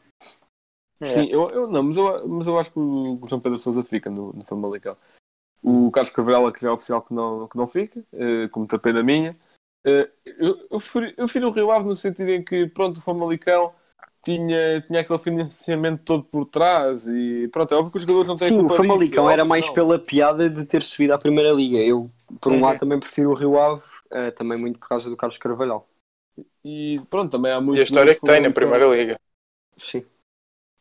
[1.01, 1.05] É.
[1.05, 4.09] Sim, eu, eu, não, mas eu, mas eu acho que o João Pedro Sousa fica
[4.09, 4.95] no, no Famalicão.
[5.63, 8.77] O Carlos Carvela, que já é oficial que não, que não fica, uh, com muita
[8.77, 9.31] pena minha.
[9.85, 13.01] Uh, eu, eu, prefiro, eu prefiro o Rio Ave no sentido em que, pronto, o
[13.01, 13.73] Famalicão
[14.23, 18.35] tinha, tinha aquele financiamento todo por trás e pronto, é óbvio que os jogadores não
[18.35, 19.73] têm Sim, o Famalicão era mais não.
[19.73, 21.79] pela piada de ter subido à Primeira Liga.
[21.79, 22.09] Eu,
[22.39, 22.61] por um uhum.
[22.61, 25.87] lado, também prefiro o Rio Ave, uh, também muito por causa do Carlos Carvalhal.
[26.63, 27.77] E pronto, também há muito.
[27.77, 29.19] E a história que tem na Primeira Liga.
[29.75, 30.05] Sim.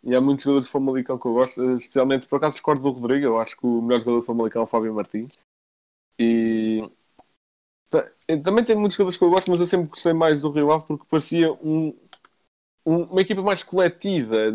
[0.03, 3.27] E há muitos jogadores de Famalicão que eu gosto, especialmente por acaso discordo do Rodrigo,
[3.27, 5.33] eu acho que o melhor jogador de Famalicão é o Fábio Martins.
[6.19, 6.83] E
[8.43, 10.85] também tem muitos jogadores que eu gosto, mas eu sempre gostei mais do Rio Ave
[10.87, 11.95] porque parecia um,
[12.87, 14.55] um, uma equipa mais coletiva,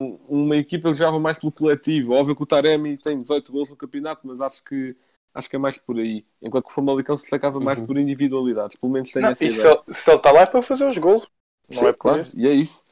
[0.00, 2.14] uma equipa que jogava mais pelo coletivo.
[2.14, 4.96] Óbvio que o Taremi tem 18 gols no campeonato, mas acho que
[5.34, 6.24] acho que é mais por aí.
[6.40, 7.86] Enquanto que o Famalicão se destacava mais uhum.
[7.86, 9.62] por individualidades, pelo menos tem essa e ideia.
[9.62, 11.28] Se ele, se ele está lá é para fazer os gols,
[11.70, 12.82] não Sim, é claro, e é isso.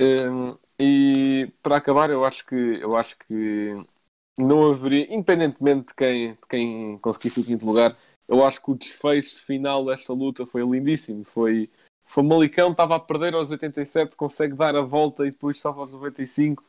[0.00, 3.70] Um, e para acabar, eu acho que eu acho que
[4.38, 7.96] não haveria, independentemente de quem, de quem conseguisse o quinto lugar,
[8.28, 11.24] eu acho que o desfecho final desta luta foi lindíssimo.
[11.24, 11.70] Foi
[12.06, 15.92] o Famalicão estava a perder aos 87, consegue dar a volta e depois estava aos
[15.92, 16.64] 95.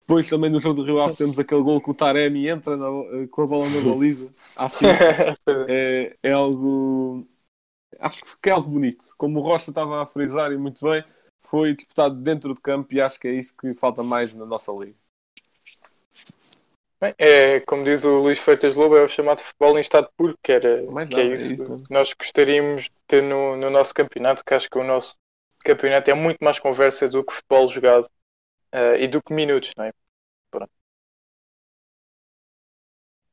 [0.00, 2.86] Depois também no jogo do Rio Ave temos aquele gol que o Taremi entra na,
[3.30, 4.30] com a bola na baliza
[5.66, 7.26] é, é algo
[7.98, 9.06] acho que é algo bonito.
[9.16, 11.02] Como o Rocha estava a frisar e muito bem,
[11.46, 14.72] foi disputado dentro de campo e acho que é isso que falta mais na nossa
[14.72, 14.96] liga.
[17.00, 20.38] Bem, é, como diz o Luís Freitas Lobo, é o chamado futebol em estado puro,
[20.42, 23.92] que, era, que é, isso, é isso que nós gostaríamos de ter no, no nosso
[23.92, 25.14] campeonato, que acho que o nosso
[25.64, 28.06] campeonato é muito mais conversa do que futebol jogado
[28.74, 29.92] uh, e do que minutos, não é?
[30.50, 30.70] Pronto.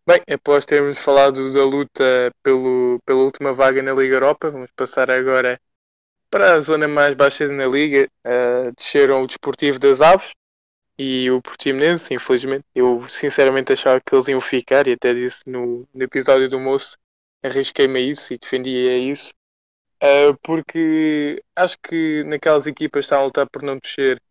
[0.06, 5.10] Bem, após termos falado da luta pelo, pela última vaga na Liga Europa, vamos passar
[5.10, 5.58] agora
[6.32, 10.32] para a zona mais baixa na liga, uh, desceram o Desportivo das Aves
[10.98, 12.66] e o Portimonense, infelizmente.
[12.74, 16.98] Eu sinceramente achava que eles iam ficar e até disse no, no episódio do moço,
[17.44, 19.34] arrisquei-me a isso e defendia isso.
[20.04, 24.22] Uh, porque acho que naquelas equipas que estavam a lutar por não descer,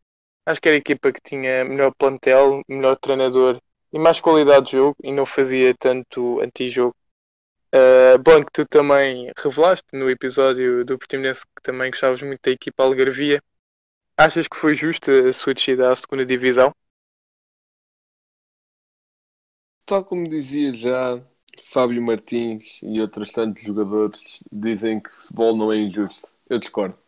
[0.47, 3.61] acho que era a equipa que tinha melhor plantel, melhor treinador
[3.93, 6.95] e mais qualidade de jogo e não fazia tanto antijogo.
[7.73, 12.51] Uh, bom, que tu também revelaste no episódio do Portimonense que também gostavas muito da
[12.51, 13.41] equipa Algarvia.
[14.17, 16.75] Achas que foi justo a sua descida à segunda divisão?
[19.87, 21.25] Tal como dizia já,
[21.63, 26.29] Fábio Martins e outros tantos jogadores dizem que futebol não é injusto.
[26.49, 26.99] Eu discordo.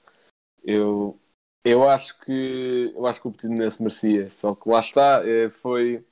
[0.65, 1.21] Eu,
[1.65, 6.05] eu acho que eu acho que o Portimonense merecia, só que lá está, é, foi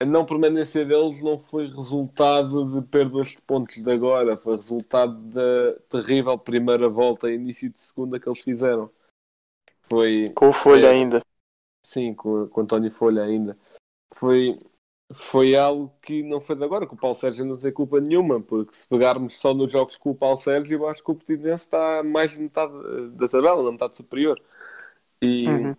[0.00, 5.14] a não permanência deles não foi resultado de perdas de pontos de agora, foi resultado
[5.28, 8.90] da terrível primeira volta, início de segunda que eles fizeram.
[9.82, 11.20] Foi com o Folha é, ainda.
[11.84, 13.58] Sim, com, com António Folha ainda.
[14.14, 14.58] Foi,
[15.12, 18.40] foi algo que não foi de agora, que o Paulo Sérgio não tem culpa nenhuma,
[18.40, 21.64] porque se pegarmos só nos jogos com o Paulo Sérgio, eu acho que o Portimonense
[21.64, 22.72] está mais de metade
[23.10, 24.40] da tabela, na metade superior.
[25.20, 25.76] E Uhum.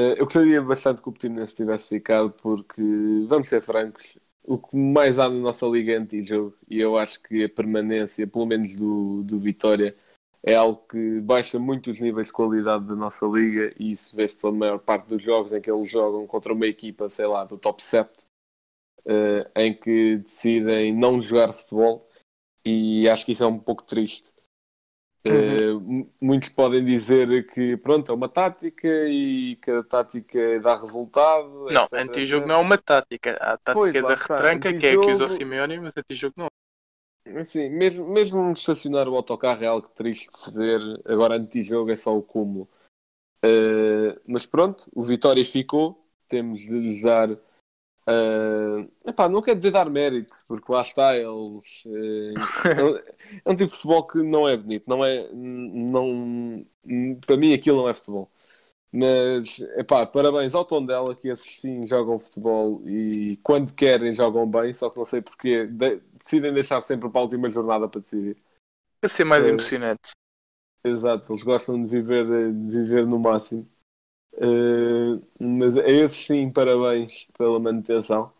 [0.00, 2.82] Eh, eu gostaria bastante que o Portimonense tivesse ficado, porque,
[3.26, 7.22] vamos ser francos, o que mais há na nossa liga é antijogo, e eu acho
[7.22, 9.94] que a permanência, pelo menos do, do Vitória,
[10.42, 14.34] é algo que baixa muito os níveis de qualidade da nossa liga e isso vê-se
[14.36, 17.58] pela maior parte dos jogos em que eles jogam contra uma equipa, sei lá, do
[17.58, 18.10] top 7,
[19.04, 22.08] eh, em que decidem não jogar futebol
[22.64, 24.32] e acho que isso é um pouco triste.
[25.24, 30.76] Eh, m- muitos podem dizer que pronto, é uma tática e que a tática dá
[30.76, 31.66] resultado.
[31.70, 32.48] Não, etc, antijogo etc.
[32.48, 33.36] não é uma tática.
[33.40, 36.34] Há a tática Pois, da retranca, que é a que usa o Simeone, mas antijogo
[36.36, 36.48] não.
[37.38, 40.80] Assim, mesmo, mesmo estacionar o autocarro é algo triste de se ver.
[41.04, 42.68] Agora, antijogo é só o cúmulo.
[43.44, 46.06] Eh, mas pronto, o Vitória ficou.
[46.28, 47.28] Temos de lhes dar.
[48.10, 51.84] Eh, epá, não quer dizer dar mérito, porque lá está, eles.
[51.86, 52.96] eh, é um-
[53.46, 54.84] é tipo de futebol que não é bonito.
[54.88, 56.66] Não é, não,
[57.26, 58.30] para mim, aquilo não é futebol.
[58.92, 64.74] Mas, epá, parabéns ao Tondela, que esses sim jogam futebol e quando querem jogam bem,
[64.74, 68.36] só que não sei porque de- decidem deixar sempre para a última jornada para decidir.
[69.00, 70.10] Para ser mais Eh, emocionante.
[70.84, 73.68] Exato, eles gostam de viver, de viver no máximo.
[74.40, 78.32] Eh, mas a esses sim, parabéns pela manutenção.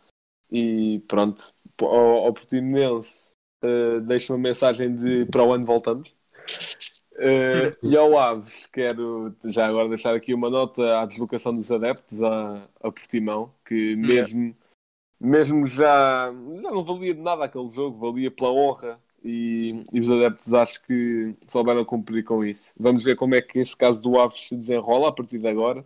[0.50, 6.14] E pronto, ao, ao Portimonense, eh, deixo uma mensagem de para o ano voltamos.
[7.18, 12.22] Eh, e ao Aves, quero já agora deixar aqui uma nota à deslocação dos adeptos
[12.22, 14.56] a, a Portimão, que mesmo,
[15.20, 16.32] mesmo já,
[16.62, 20.83] já não valia de nada aquele jogo, valia pela honra e, e os adeptos acho
[20.83, 22.72] que souberam cumprir com isso.
[22.78, 25.85] Vamos ver como é que esse caso do Aves se desenrola a partir de agora.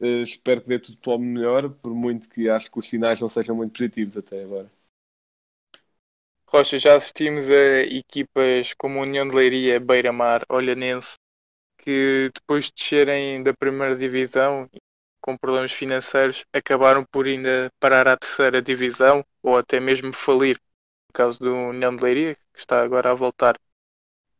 [0.00, 3.20] Eh, espero que dê tudo para o melhor, por muito que acho que os sinais
[3.20, 4.70] não sejam muito positivos até agora.
[6.46, 11.16] Rocha, já assistimos a equipas como a União de Leiria, Beira-Mar, Olhanense,
[11.78, 14.68] que depois de descerem da primeira divisão,
[15.20, 20.58] com problemas financeiros, acabaram por ainda parar à terceira divisão ou até mesmo falir.
[21.08, 23.56] No caso do União de Leiria, que está agora a voltar.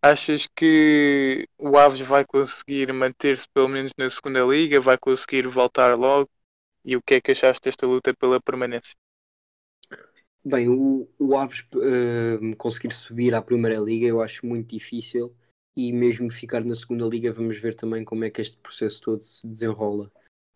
[0.03, 4.81] Achas que o Aves vai conseguir manter-se pelo menos na segunda liga?
[4.81, 6.29] Vai conseguir voltar logo?
[6.85, 8.97] E o que é que achaste desta luta pela permanência?
[10.45, 15.35] Bem, o, o Aves eh, conseguir subir à Primeira Liga eu acho muito difícil
[15.77, 19.23] e mesmo ficar na Segunda Liga vamos ver também como é que este processo todo
[19.23, 20.11] se desenrola.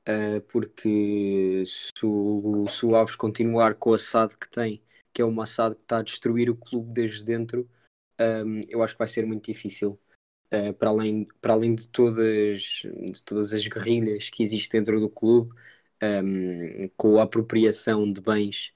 [0.04, 5.24] Eh, porque se o, se o Aves continuar com a SAD que tem, que é
[5.24, 7.68] uma SAD que está a destruir o clube desde dentro,
[8.18, 9.98] ehm, eu acho que vai ser muito difícil.
[10.50, 12.60] Eh, para, além, para além de todas,
[13.12, 15.54] de todas as guerrilhas que existem dentro do clube,
[16.00, 18.72] ehm, com a apropriação de bens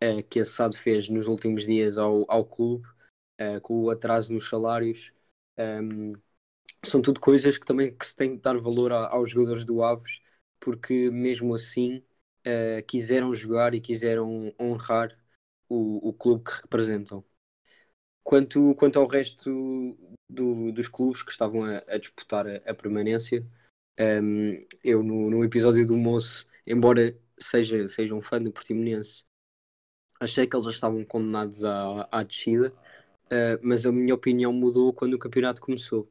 [0.00, 2.88] eh, que SAD fez nos últimos dias ao, ao clube,
[3.38, 5.12] eh, com o atraso nos salários.
[5.58, 6.14] ehm,
[6.84, 9.82] são tudo coisas que também que se tem de dar valor a- aos jogadores do
[9.82, 10.20] Aves,
[10.60, 12.02] porque mesmo assim
[12.44, 15.17] eh, quiseram jogar e quiseram honrar
[15.68, 17.24] o, o clube que representam.
[18.22, 19.96] Quanto, quanto ao resto
[20.28, 23.46] do- dos clubes que estavam a, a disputar a, a permanência,
[23.96, 29.24] ehm, eu no, no episódio do Moço, embora seja, seja um fã do Portimonense,
[30.20, 32.72] achei que eles já estavam condenados à, à descida,
[33.30, 36.10] eh, mas a minha opinião mudou quando o campeonato começou,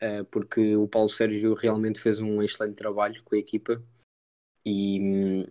[0.00, 3.82] eh, porque o Paulo Sérgio realmente fez um excelente trabalho com a equipa
[4.64, 5.46] e hum,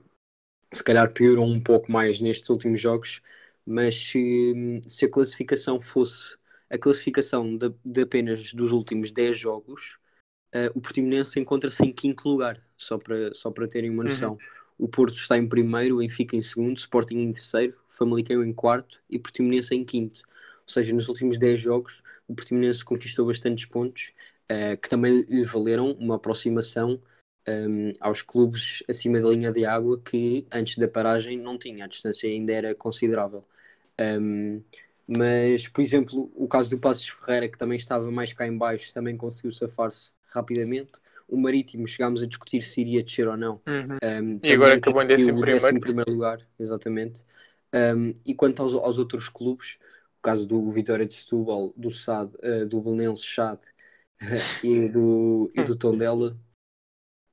[0.74, 3.22] se calhar piorou um pouco mais nestes últimos jogos,
[3.66, 6.36] mas se, se a classificação fosse
[6.70, 9.98] a classificação de, de apenas dos últimos 10 jogos,
[10.52, 14.38] eh, o Portimonense encontra-se em quinto lugar, só para, só para terem uma noção.
[14.78, 19.02] O Porto está em primeiro, o Benfica em segundo, Sporting em terceiro, Famalicão em quarto
[19.10, 20.24] e Portimonense em quinto.
[20.64, 24.12] Ou seja, nos últimos 10 jogos, o Portimonense conquistou bastantes pontos,
[24.50, 27.02] eh, que também lhe valeram uma aproximação
[27.46, 31.88] ehm, aos clubes acima da linha de água que antes da paragem não tinha, a
[31.88, 33.46] distância ainda era considerável.
[33.98, 34.62] Ehm,
[35.08, 38.92] Mas, por exemplo, o caso do Passos Ferreira, que também estava mais cá em baixo,
[38.94, 40.94] também conseguiu safar-se rapidamente.
[41.28, 43.62] O Marítimo chegámos a discutir se iria descer ou não.
[43.68, 43.98] Uhum.
[44.04, 45.80] Um, E agora acabou em décimo primeiro.
[45.80, 47.24] primeiro lugar, exatamente.
[47.74, 49.78] Um, e quanto aos, aos outros clubes,
[50.18, 53.60] o caso do Vitória de Setúbal, do SAD, uh, do Belenense SAD
[54.64, 56.36] e do, e do Tondela,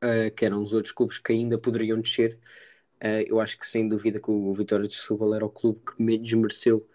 [0.04, 2.38] uh, que eram os outros clubes que ainda poderiam descer,
[3.02, 6.02] uh, eu acho que sem dúvida que o Vitória de Setúbal era o clube que
[6.02, 6.88] menos mereceu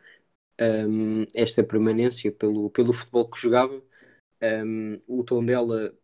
[0.60, 3.82] um, esta permanência pelo, pelo futebol que jogava.
[4.42, 5.96] Um, o Tondela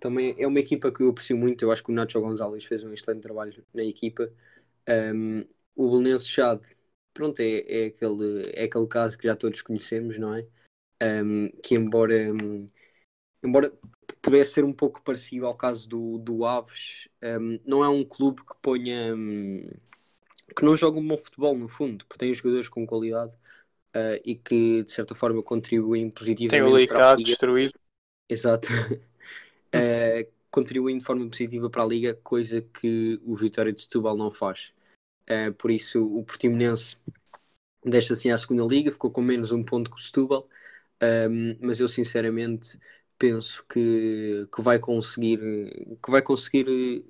[0.00, 1.64] também é uma equipa que eu aprecio muito.
[1.64, 4.32] Eu acho que o Nacho Gonzalez fez um excelente trabalho na equipa.
[4.88, 6.66] Um, o Belenense Chade,
[7.12, 10.46] pronto, é, é, aquele, é aquele caso que já todos conhecemos, não é?
[11.02, 12.14] Um, que embora,
[13.42, 13.72] embora
[14.24, 18.42] pudesse ser um pouco parecido ao caso do, do Aves, um, não é um clube
[18.42, 19.68] que ponha um,
[20.56, 23.32] que não joga um bom futebol no fundo, porque tem jogadores com qualidade
[23.94, 27.16] uh, e que de certa forma contribuem positivamente Tem o liga.
[27.22, 27.74] destruído.
[28.28, 28.68] Exato.
[29.76, 34.30] Eh, contribuem de forma positiva para a Liga, coisa que o Vitória de Setúbal não
[34.30, 34.72] faz.
[35.26, 36.96] Eh, por isso, o Portimonense
[37.84, 40.48] deixa assim à segunda Liga, ficou com menos um ponto que o Setúbal,
[41.00, 42.78] ehm, mas eu sinceramente
[43.18, 45.38] penso que, que vai conseguir,
[46.02, 47.04] que vai conseguir,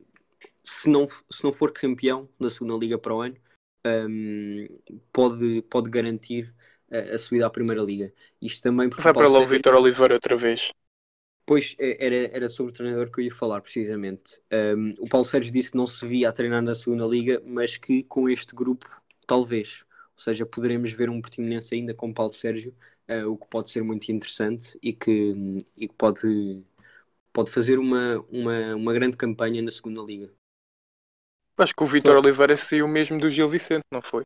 [0.63, 3.37] se não, se não for campeão da segunda Liga para o ano,
[3.85, 4.67] ehm,
[5.13, 6.55] pode, pode garantir
[6.91, 8.13] a, a subida à Primeira Liga.
[8.41, 10.73] Isto também Vai para lá o Vitor Oliveira outra vez.
[11.47, 14.41] Pois é, era, era sobre o treinador que eu ia falar, precisamente.
[14.51, 17.77] Um, o Paulo Sérgio disse que não se via a treinar na segunda liga, mas
[17.77, 18.87] que com este grupo,
[19.27, 19.85] talvez.
[20.17, 22.75] Ou seja, poderemos ver um Portimonense ainda com Paulo Sérgio,
[23.11, 25.35] uh, o que pode ser muito interessante e que,
[25.77, 26.63] e que pode,
[27.33, 30.33] pode fazer uma, uma, uma grande campanha na segunda liga.
[31.59, 34.23] Acho que o Vitor Oliveira saiu mesmo do Gil Vicente, não foi?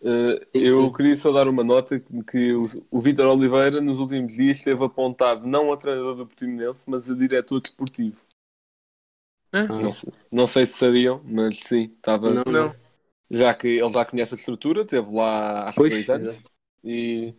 [0.00, 0.92] Uh, Sim, eu sim.
[0.92, 5.46] queria só dar uma nota que o, o Vítor Oliveira nos últimos dias esteve apontado
[5.46, 8.16] não a treinador do Portimonense, mas a diretor desportivo.
[9.52, 12.42] Ah, Não, sei- não sei se sabiam, mas sim, estava.
[12.44, 12.81] não, Não.
[13.32, 16.36] Já que ele já conhece a estrutura, esteve lá há dois anos
[16.84, 17.34] e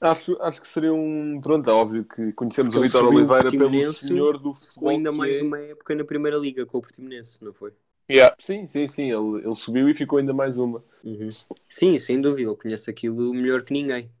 [0.00, 1.40] acho, acho que seria um.
[1.40, 4.92] Pronto, é óbvio que conhecemos Porque o o Oliveira pelo senhor do futebol.
[4.92, 7.72] ainda mais é- uma época na primeira liga com o Portimonense, não foi?
[8.10, 8.34] Yeah.
[8.40, 10.82] Sim, sim, sim, ele, ele subiu e ficou ainda mais uma.
[11.04, 11.30] Uhum.
[11.68, 14.12] Sim, sem dúvida, ele conhece aquilo melhor que ninguém.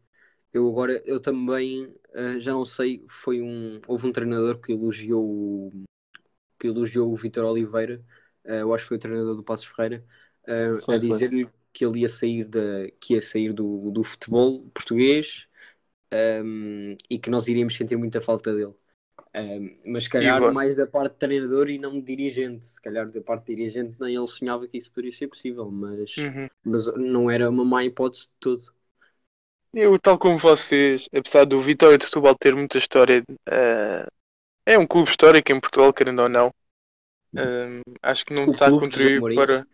[0.52, 5.24] Eu agora, eu também ah, já não sei, foi um, houve um treinador que elogiou
[5.24, 5.72] o,
[6.58, 8.04] que elogiou o Vitor Oliveira,
[8.44, 10.04] ah, eu acho que foi o treinador do Passos Ferreira,
[10.48, 11.20] ah, Foi, a foi.
[11.20, 15.46] dizer-lhe que ele ia sair, da, que ia sair do, do futebol português
[16.12, 18.74] ahm, e que nós iríamos sentir muita falta dele.
[19.34, 22.66] Ahm, mas se calhar mais da parte de treinador e não de dirigente.
[22.66, 26.12] Se calhar da parte de dirigente nem ele sonhava que isso poderia ser possível, mas
[26.16, 26.48] Uhum.
[26.64, 28.74] mas não era uma má hipótese de todo.
[29.72, 34.06] Eu, tal como vocês, apesar do Vitória de Setúbal ter muita história, eh,
[34.66, 36.52] é um clube histórico em Portugal, querendo ou não.
[37.36, 39.66] Eh, acho que não O está a contribuir para.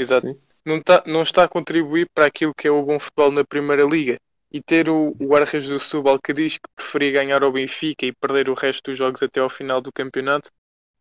[0.00, 0.26] Exato.
[0.26, 0.38] Sim.
[0.64, 3.84] Não está, não está a contribuir para aquilo que é o bom futebol na Primeira
[3.84, 4.18] Liga.
[4.52, 8.12] E ter o, o guarda-redes do Setúbal que diz que preferia ganhar ao Benfica e
[8.12, 10.50] perder o resto dos jogos até ao final do campeonato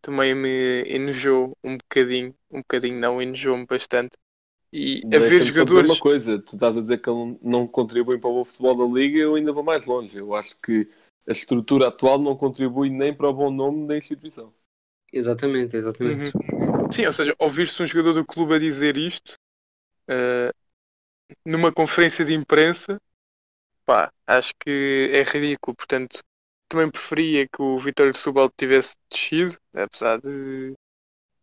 [0.01, 2.33] também me enojou um bocadinho.
[2.49, 4.11] Um bocadinho não, enojou-me bastante.
[4.71, 5.89] E haver jogadores.
[5.89, 8.77] uma coisa, tu estás a dizer que ele não- não contribui para o bom futebol
[8.77, 10.17] da Liga, eu ainda vou mais longe.
[10.17, 10.87] Eu acho que
[11.27, 14.53] a estrutura atual não contribui nem para o bom nome da instituição.
[15.11, 16.31] Exatamente, exatamente.
[16.37, 16.58] Uhum.
[16.91, 19.35] Sim, ou seja, ouvir-se um jogador do clube a dizer isto
[20.09, 20.51] eh,
[21.45, 22.99] numa conferência de imprensa,
[23.85, 25.75] pá, acho que é ridículo.
[25.77, 26.19] Portanto,
[26.69, 30.73] também preferia que o Vitória de Setúbal tivesse descido, apesar de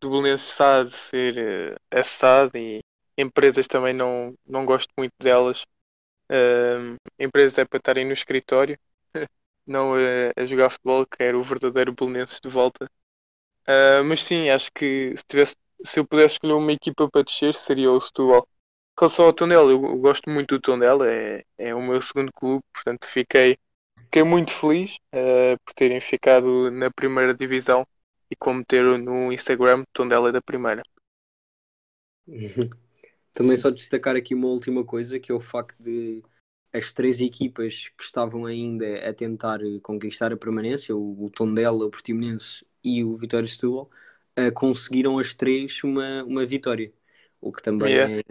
[0.00, 2.80] do Belenenses SAD ser eh, a SAD e
[3.22, 5.64] empresas também não, não gosto muito delas.
[6.30, 8.78] Eh, empresas é para estarem no escritório,
[9.66, 9.98] não a,
[10.36, 12.88] a jogar futebol, que era o verdadeiro Belenenses de volta.
[13.68, 17.54] Uh, mas sim, acho que se, tivesse, se eu pudesse escolher uma equipa para descer,
[17.54, 18.46] seria o Setúbal.
[18.48, 22.32] Em relação ao Tondela, eu, eu gosto muito do Tondela, é, é o meu segundo
[22.32, 23.58] clube, portanto fiquei,
[24.04, 27.86] fiquei muito feliz uh, por terem ficado na primeira divisão
[28.30, 30.82] e como ter no Instagram Tondela é da primeira.
[33.34, 36.22] Também só destacar aqui uma última coisa, que é o facto de
[36.72, 41.90] as três equipas que estavam ainda a tentar conquistar a permanência, o, o Tondela, o
[41.90, 43.90] Portimonense e o Vitória Setúbal,
[44.36, 46.92] eh, conseguiram as três uma, uma vitória,
[47.40, 48.08] o que também Yeah.
[48.18, 48.24] é,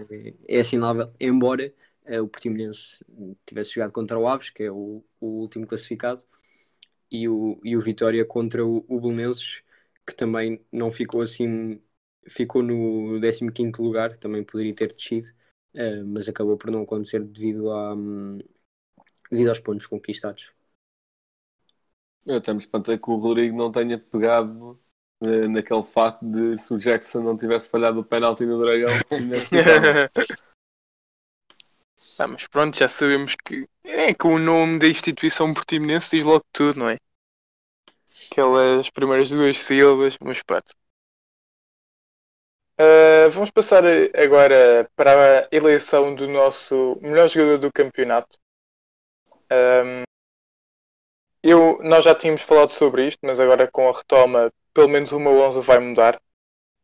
[0.47, 1.73] é assinalável, embora
[2.05, 2.99] eh, o Portimonense
[3.45, 6.21] tivesse jogado contra o Aves, que é o, o último classificado,
[7.11, 9.61] e o, e o Vitória contra o, o Belenenses,
[10.05, 11.81] que também não ficou assim,
[12.29, 15.27] ficou no 15º lugar, também poderia ter descido,
[15.73, 18.39] eh, mas acabou por não acontecer devido, a, hum,
[19.31, 20.53] devido aos pontos conquistados.
[22.25, 24.79] Eu me espantei que o Rodrigo não tenha pegado
[25.21, 28.93] eh, naquele facto de se o Jackson não tivesse falhado o penalti no Dragão.
[32.17, 36.45] Ah, mas pronto, já sabemos que é que o nome da instituição portimonense diz logo
[36.53, 36.97] tudo, não é?
[38.31, 40.73] Aquelas primeiras duas sílabas, mas pronto.
[42.77, 43.83] Ah, vamos passar
[44.15, 48.37] agora para a eleição do nosso melhor jogador do campeonato.
[49.49, 50.03] Ahm,
[51.49, 55.19] eu, nós já tínhamos falado sobre isto, mas agora com a retoma, pelo menos o
[55.19, 56.19] meu 11 vai mudar.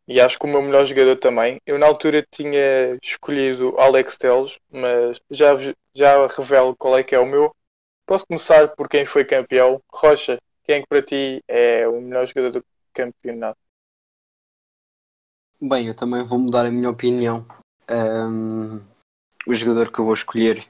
[0.08, 1.60] E acho que o meu melhor jogador também.
[1.66, 5.56] Eu na altura tinha escolhido Alex Telles, mas já,
[5.96, 7.56] já revelo qual é que é o meu.
[8.06, 9.82] Posso começar por quem foi campeão.
[9.92, 13.58] Rocha, quem é que para ti é o melhor jogador do campeonato?
[15.60, 17.46] Bem, eu também vou mudar a minha opinião.
[17.88, 18.80] Ahm,
[19.48, 20.64] o jogador que eu vou escolher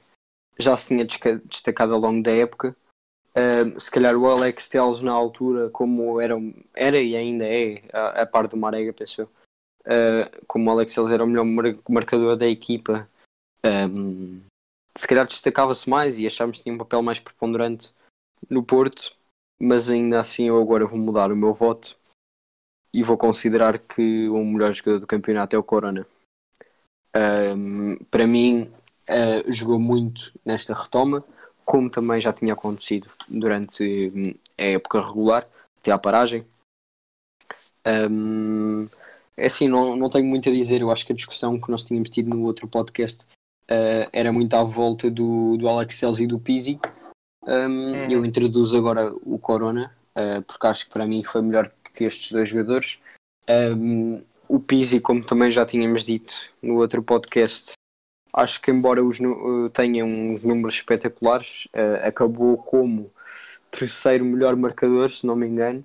[0.58, 1.04] já se tinha
[1.44, 2.76] destacado ao longo da época.
[3.78, 6.34] Se calhar o Alex Telles na altura, como era,
[6.74, 9.28] era e ainda é, a, a par do Marega, penso eu,
[9.86, 13.08] ah, como o Alex Telles era o melhor mar- marcador da equipa,
[13.64, 14.40] ahm,
[14.96, 17.94] se calhar destacava-se mais e achámos que tinha um papel mais preponderante
[18.50, 19.16] no Porto,
[19.58, 21.96] mas ainda assim eu agora vou mudar o meu voto
[22.92, 26.06] e vou considerar que o melhor jogador do campeonato é o Corona.
[27.14, 28.70] Ahm, para mim,
[29.08, 31.24] ah, jogou muito nesta retoma,
[31.64, 35.48] como também já tinha acontecido durante hum, a época regular,
[35.80, 36.44] até à paragem.
[37.84, 38.86] Ahm,
[39.36, 40.80] é assim, não, não tenho muito a dizer.
[40.80, 43.26] Eu acho que a discussão que nós tínhamos tido no outro podcast
[43.68, 46.78] ah, era muito à volta do, do Alex Telles e do Pizzi.
[47.46, 48.10] Ahm, Uhum.
[48.10, 52.32] Eu introduzo agora o Corona, ah, porque acho que para mim foi melhor que estes
[52.32, 52.98] dois jogadores.
[53.48, 57.72] Um, o Pizzi, como também já tínhamos dito no outro podcast,
[58.32, 63.10] acho que embora os, uh, tenha uns números espetaculares, uh, acabou como
[63.70, 65.84] terceiro melhor marcador, se não me engano.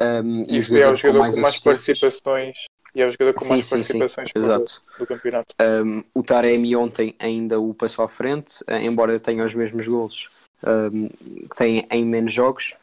[0.00, 2.00] Um, E, é o jogador com mais, assistências.
[2.00, 2.56] participações.
[2.94, 3.98] E é o jogador com Sim, mais sim, sim.
[3.98, 4.80] participações por- Exato.
[4.98, 5.54] do campeonato.
[5.60, 10.28] Um, o Taremi ontem ainda o passou à frente, uh, embora tenha os mesmos golos,
[10.64, 12.76] um, que tem em menos jogos.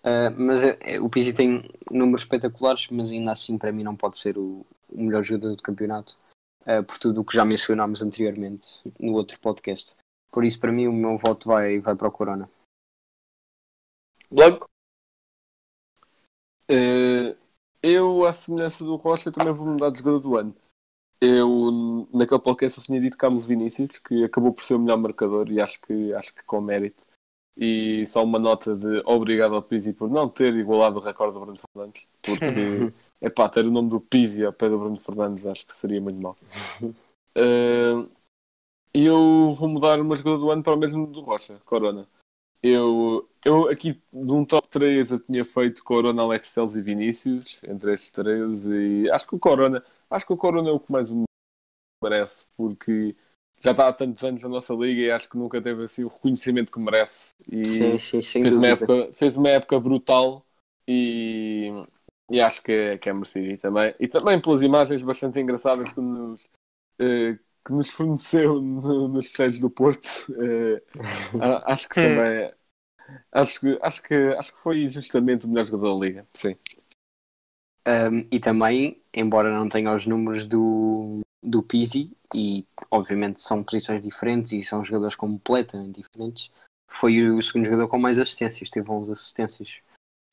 [0.00, 4.16] Uh, mas é- o Pizzi tem números espetaculares, mas ainda assim para mim não pode
[4.16, 6.16] ser o, o melhor jogador do campeonato,
[6.68, 9.96] uh, por tudo o que já mencionámos anteriormente no outro podcast.
[10.30, 12.50] Por isso, para mim, o meu voto vai, vai para o Corona.
[14.30, 14.68] Logo,
[16.70, 17.34] Eh,
[17.82, 20.54] eu, à semelhança do Rocha, também vou mudar de jogador do ano.
[21.20, 25.50] Eu, naquele podcast, eu tinha dito Carlos Vinícius, que acabou por ser o melhor marcador
[25.50, 27.04] e acho que, acho que com mérito.
[27.56, 31.40] E só uma nota de obrigado ao Pizzi por não ter igualado o recorde do
[31.40, 32.44] Bruno Fernandes, porque
[33.20, 36.00] é pá, ter o nome do Pizzi ao pé do Bruno Fernandes acho que seria
[36.00, 36.36] muito mal.
[38.94, 42.08] E eu vou mudar o meu jogador do ano para o mesmo do Rocha, Corona.
[42.62, 47.94] Eu, eu aqui num top 3 eu tinha feito Corona, Alex Telles e Vinícius, entre
[47.94, 51.08] estes três, e acho que o Corona, acho que o Corona é o que mais
[51.08, 51.24] me
[52.02, 53.14] merece, porque
[53.60, 56.08] já está há tantos anos na nossa liga e acho que nunca teve assim o
[56.08, 57.32] reconhecimento que merece.
[57.50, 60.44] E Sim, sim, fez, uma época, fez uma época brutal
[60.86, 61.70] e,
[62.30, 65.92] e acho que é, que é merecido e também, e também pelas imagens bastante engraçadas
[65.92, 66.48] que nos,
[66.98, 70.26] eh, que nos forneceu no- nos fecheiros do Porto.
[71.40, 72.52] a- acho que também
[73.32, 76.26] acho que, acho, que, acho que foi justamente o melhor jogador da liga.
[76.34, 76.56] Sim.
[77.86, 84.02] Um, e também, embora não tenha os números do, do Pizzi, e obviamente são posições
[84.02, 86.50] diferentes e são jogadores completamente diferentes,
[86.86, 89.80] foi o segundo jogador com mais assistências, teve 11 assistências.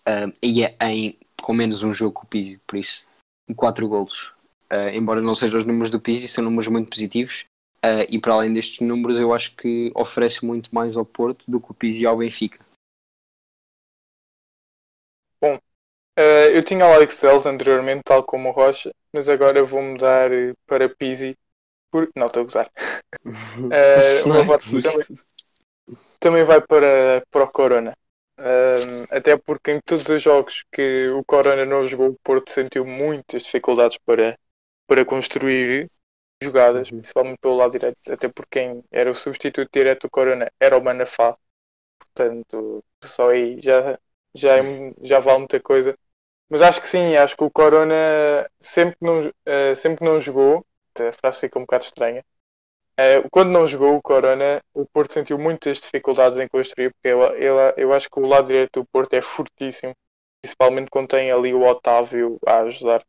[0.07, 3.05] Um, e é em, com menos um jogo que o Pizzi, por isso,
[3.47, 4.33] e 4 golos.
[4.73, 7.45] Uh, embora não sejam os números do Pizzi, são números muito positivos.
[7.85, 11.61] Uh, e para além destes números, eu acho que oferece muito mais ao Porto do
[11.61, 12.57] que o Pizzi ao Benfica.
[16.17, 20.31] eh, eu tinha Alex Telles anteriormente, tal como o Rocha, mas agora vou mudar
[20.65, 21.37] para Pizzi.
[21.91, 22.09] Por...
[22.15, 22.71] Não, estou a gozar.
[24.43, 25.05] Voto também,
[26.19, 27.95] também vai para, para o Corona.
[28.37, 32.85] Ahm, até porque em todos os jogos que o Corona não jogou, o Porto sentiu
[32.85, 34.37] muitas dificuldades para,
[34.87, 35.89] para construir
[36.43, 40.77] jogadas, principalmente pelo lado direito, até porque quem era o substituto direto do Corona era
[40.77, 41.33] o Manafá.
[41.99, 43.99] Portanto, só aí já,
[44.35, 45.97] já, é- já vale muita coisa.
[46.49, 47.95] Mas acho que sim, acho que o Corona
[48.59, 50.65] sempre que não, eh, sempre que não jogou,
[50.99, 52.25] a frase fica um bocado estranha,
[53.31, 57.09] quando não jogou o Corona, o Porto sentiu muitas dificuldades em construir, porque
[57.77, 59.93] eu, acho que o lado direito do Porto é fortíssimo,
[60.41, 63.03] principalmente quando tem ali o Otávio a ajudar.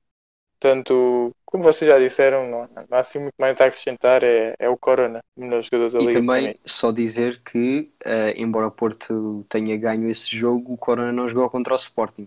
[0.59, 4.25] Portanto, como vocês já disseram, não, não há assim muito mais a acrescentar.
[4.25, 6.13] É, é o Corona, o melhor jogador da E liga.
[6.15, 6.59] também para mim.
[6.65, 11.49] só dizer que, eh, embora o Porto tenha ganho esse jogo, o Corona não jogou
[11.51, 12.27] contra o Sporting.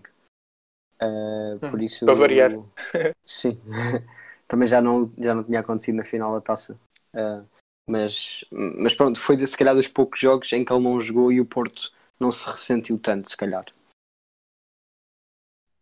[1.00, 2.04] Eh, por isso.
[2.04, 2.52] Hum, para variar.
[3.26, 3.60] Sim.
[4.46, 6.78] também já não, já não tinha acontecido na final da taça.
[7.14, 7.42] Eh,
[7.90, 11.32] mas, mas pronto, foi de, se calhar dos poucos jogos em que ele não jogou
[11.32, 13.64] e o Porto não se ressentiu tanto, se calhar.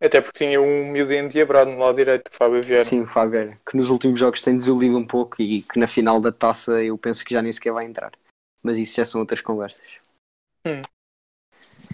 [0.01, 2.85] Até porque tinha um miúdo endiabrado no lado direito, Fábio Vieira.
[2.85, 6.21] Sim, Fábio Vieira, que nos últimos jogos tem desiludido um pouco e que na final
[6.21, 8.13] da taça eu penso que já nem sequer vai entrar.
[8.63, 9.99] Mas isso já são outras conversas.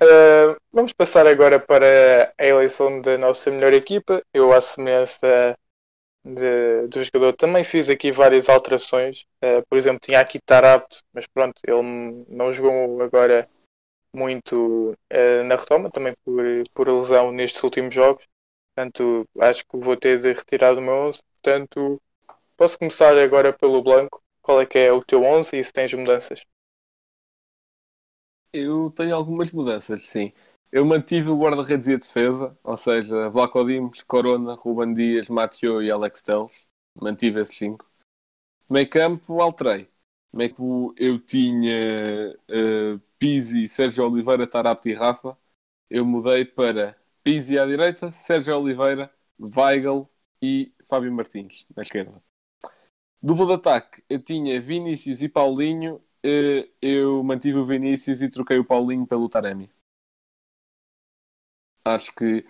[0.03, 4.23] Uh, vamos passar agora para a eleição da nossa melhor equipa.
[4.35, 5.57] Eu, à semelhança
[6.25, 9.27] de- do jogador, também fiz aqui várias alterações.
[9.43, 13.49] Uh, por exemplo, tinha aqui Tarapto, mas pronto, ele não jogou agora
[14.15, 16.45] muito uh, na retoma, também por,
[16.75, 18.25] por lesão nestes últimos jogos.
[18.75, 21.21] Portanto, acho que vou ter de retirar do meu 11.
[21.43, 22.01] Portanto,
[22.57, 24.23] posso começar agora pelo Blanco.
[24.43, 26.43] Qual é que é o teu 11 e se tens mudanças?
[28.53, 30.33] Eu tenho algumas mudanças, sim.
[30.77, 35.81] Eu mantive o guarda-redes e a defesa, ou seja, Vlaco Dimos, Corona, Ruben Dias, Mathieu
[35.81, 36.67] e Alex Teles.
[37.01, 37.89] Mantive esses cinco.
[38.69, 39.89] Meio campo, alterei.
[40.33, 45.39] Meio campo eu tinha uh, Pizzi, Sérgio Oliveira, Tarapti e Rafa.
[45.89, 49.09] Eu mudei para Pizzi à direita, Sérgio Oliveira,
[49.39, 50.11] Weigl
[50.43, 52.21] e Fábio Martins na esquerda.
[53.23, 56.03] Duplo de ataque, eu tinha Vinícius e Paulinho.
[56.21, 59.71] eh, Eu mantive o Vinícius e troquei o Paulinho pelo Taremi.
[61.85, 62.45] Acho que,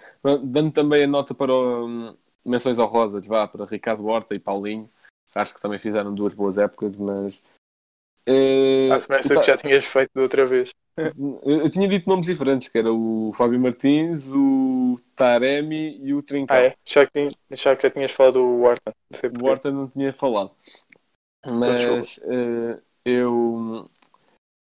[0.44, 4.88] dando também a nota para hum, menções honrosas, vá, para Ricardo Horta e Paulinho.
[5.34, 7.40] Acho que também fizeram duas boas épocas, mas.
[8.26, 10.70] eh, semelhança o do Ta- que já tinhas feito da outra vez.
[11.44, 16.56] eu tinha dito nomes diferentes, que era o Fábio Martins, o Taremi e o Trincão.
[16.56, 16.76] Ah, é?
[16.86, 18.64] Já que, tinha- já que já tinhas falado do
[19.12, 19.46] sei O.
[19.46, 20.54] Horta não tinha falado.
[21.46, 23.90] Mas eh, eu.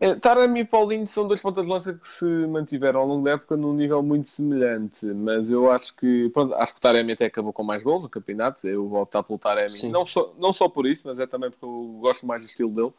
[0.01, 3.33] Eh, Taremi e Paulinho são dois pontas de lança que se mantiveram ao longo da
[3.33, 5.05] época num nível muito semelhante.
[5.05, 6.31] Mas eu acho que.
[6.31, 8.67] Pronto, acho que o Taremi até acabou com mais gols no campeonato.
[8.67, 9.71] Eu vou optar pelo Taremi.
[9.71, 9.91] Sim.
[9.91, 12.71] Não só, não só por isso, mas é também porque eu gosto mais do estilo
[12.75, 12.93] dele.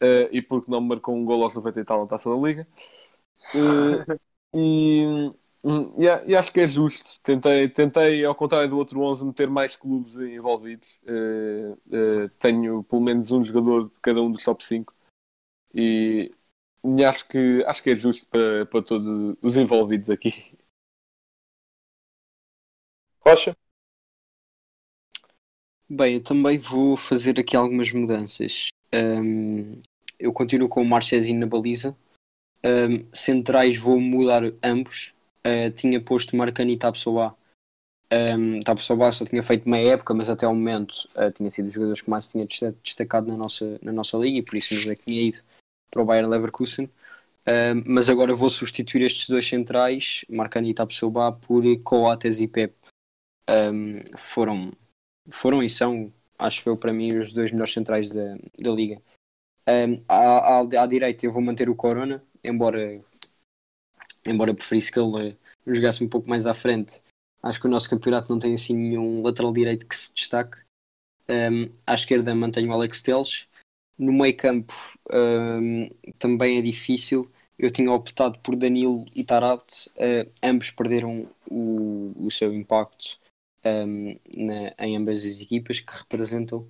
[0.00, 2.36] Eh, e porque não me marcou um gol aos 90 e tal na taça da
[2.36, 2.66] Liga.
[3.54, 4.18] Eh,
[4.54, 5.32] e,
[5.98, 7.20] e e acho que é justo.
[7.22, 10.88] Tentei, tentei, ao contrário do outro 11, meter mais clubes envolvidos.
[11.06, 14.94] Eh, tenho pelo menos um jogador de cada um dos top 5
[15.74, 16.30] e,
[16.84, 20.56] e acho, que, acho que é justo para, para todos os envolvidos aqui.
[23.20, 23.54] Rocha?
[25.88, 28.68] Bem, eu também vou fazer aqui algumas mudanças.
[28.92, 29.80] Ahm,
[30.18, 31.96] eu continuo com o Marchezinho na baliza.
[32.64, 35.14] Ahm, centrais vou mudar ambos.
[35.44, 37.36] Ah, tinha posto Marcani e Tapsoba.
[38.12, 41.74] Um, Tapsoba só tinha feito meia época, mas até ao momento ah, tinha sido os
[41.74, 44.92] jogadores que mais tinha desta- destacado na nossa, na nossa liga e por isso mesmo
[44.92, 45.40] é que tinha ido
[45.90, 46.90] para o Bayern Leverkusen.
[47.46, 52.74] Ahm, mas agora vou substituir estes dois centrais, Marcani e Tapsoba, por Coates e Pep.
[53.48, 54.72] Ahm, foram
[55.30, 59.00] foram e são, acho eu, para mim, os dois melhores centrais da, da liga.
[59.68, 63.00] Um, à, à, à direita eu vou manter o Corona, embora,
[64.26, 65.36] embora preferisse que ele eh,
[65.66, 67.02] jogasse um pouco mais à frente.
[67.42, 70.58] Acho que o nosso campeonato não tem assim nenhum lateral direito que se destaque.
[71.28, 73.47] Um, à esquerda mantenho o Alex Teles.
[73.98, 74.72] No meio campo
[75.12, 77.30] um, também é difícil.
[77.58, 79.88] Eu tinha optado por Danilo e Tarabt.
[79.96, 83.18] Uh, ambos perderam o, o seu impacto
[83.64, 86.66] um, na- em ambas as equipas que representam.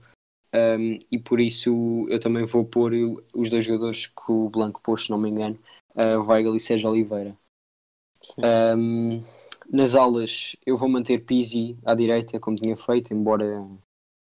[0.55, 2.93] Um, e por isso eu também vou pôr
[3.35, 5.59] os dois jogadores que o Blanco pôs, se não me engano,
[5.95, 7.37] uh, Weigl e Sérgio Oliveira.
[8.39, 9.23] Um,
[9.71, 13.63] nas alas eu vou manter Pizzi à direita, como tinha feito, embora,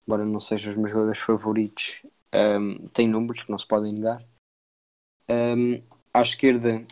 [0.06, 2.02] embora não sejam os meus jogadores favoritos,
[2.34, 4.24] um, tem números que não se podem negar.
[5.28, 6.84] Um, à esquerda,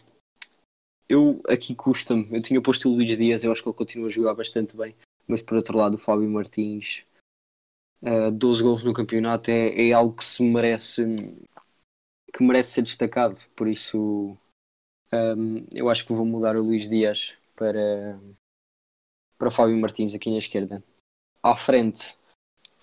[1.09, 4.11] eu aqui custa-me, eu tinha posto o Luís Dias, eu acho que ele continua a
[4.11, 4.95] jogar bastante bem,
[5.27, 7.05] mas por outro lado, o Fábio Martins,
[8.03, 11.03] uh, 12 gols no campeonato, é, é algo que se merece,
[12.33, 14.37] que merece ser destacado, por isso
[15.13, 18.19] um, eu acho que vou mudar o Luís Dias para,
[19.37, 20.83] para Fábio Martins aqui na esquerda.
[21.43, 22.17] À frente,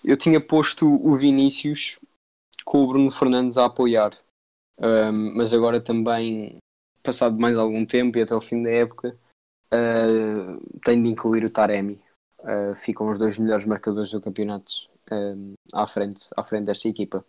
[0.04, 1.98] eu tinha posto o Vinícius
[2.68, 4.12] com o Bruno Fernandes a apoiar,
[4.80, 6.58] Um, mas agora também,
[7.02, 9.18] passado mais algum tempo e até o fim da época,
[9.74, 12.00] uh, tenho de incluir o Taremi.
[12.38, 17.24] Uh, ficam os dois melhores marcadores do campeonato um, à, frente, à frente desta equipa.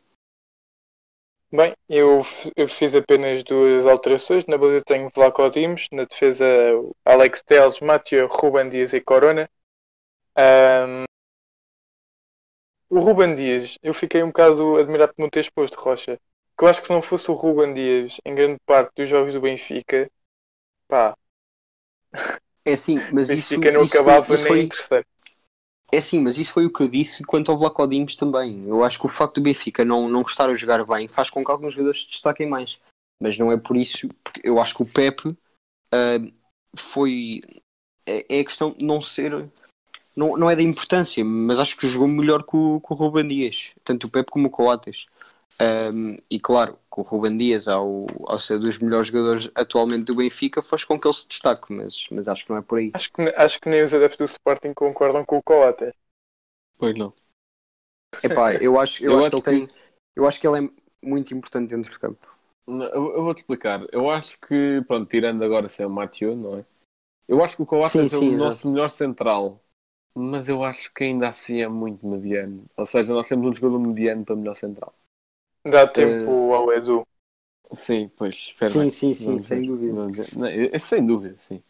[1.51, 2.21] Bem, eu,
[2.55, 4.45] eu fiz apenas duas alterações.
[4.45, 6.45] Na baliza tenho Vlaco Dimos, na defesa
[7.03, 9.49] Alex Teles, Mathieu, Ruben Dias e Corona.
[10.35, 11.05] Ahm,
[12.89, 16.19] o Ruben Dias, eu fiquei um bocado admirado por não ter exposto Rocha.
[16.57, 19.33] Que eu acho que se não fosse o Ruben Dias em grande parte dos jogos
[19.33, 20.09] do Benfica,
[20.87, 21.15] pá,
[22.65, 25.05] É o mas isso, Benfica não isso foi- acabava isso nem foi- terceiro.
[25.91, 28.67] É assim, mas isso foi o que eu disse quanto ao Vlaco Dimos também.
[28.67, 31.43] Eu acho que o facto do Benfica não, não gostar a jogar bem faz com
[31.43, 32.79] que alguns jogadores se destaquem mais.
[33.19, 35.35] Mas não é por isso, porque eu acho que o Pepe
[35.91, 36.19] ah,
[36.75, 37.41] foi.
[38.05, 39.49] É, é a questão de não ser.
[40.19, 43.25] Não, não é da importância, mas acho que jogou melhor que o, que o Ruben
[43.25, 45.05] Dias, tanto o Pepe como o Coates.
[45.61, 50.15] Um, e claro, que o Ruben Dias, ao, ao ser dos melhores jogadores atualmente do
[50.15, 52.91] Benfica, faz com que ele se destaque, mas, mas acho que não é por aí.
[52.93, 55.93] Acho que, acho que nem os adeptos do Sporting concordam com o Coates.
[56.77, 57.13] Pois não.
[58.21, 59.75] Epá, eu acho, eu Eu acho, acho que ele tem.
[60.17, 60.69] Eu acho que ele é
[61.01, 62.27] muito importante dentro do campo.
[62.67, 63.87] Eu, eu vou-te explicar.
[63.93, 66.65] Eu acho que, pronto, tirando agora sem o Mathieu, não é?
[67.25, 68.71] Eu acho que o Coates Sim, é sim, o nosso exato.
[68.71, 69.63] melhor central.
[70.13, 72.65] Mas eu acho que ainda assim é muito mediano.
[72.77, 74.93] Ou seja, nós temos um jogador mediano para melhor central.
[75.65, 77.07] Dá tempo Eh, ao Edu.
[77.73, 78.35] Sim, pois.
[78.35, 78.91] espera Sim, bem.
[78.91, 79.93] sim, sim, Vamos sem dúvida.
[79.93, 81.63] Não, é- sem dúvida, sim.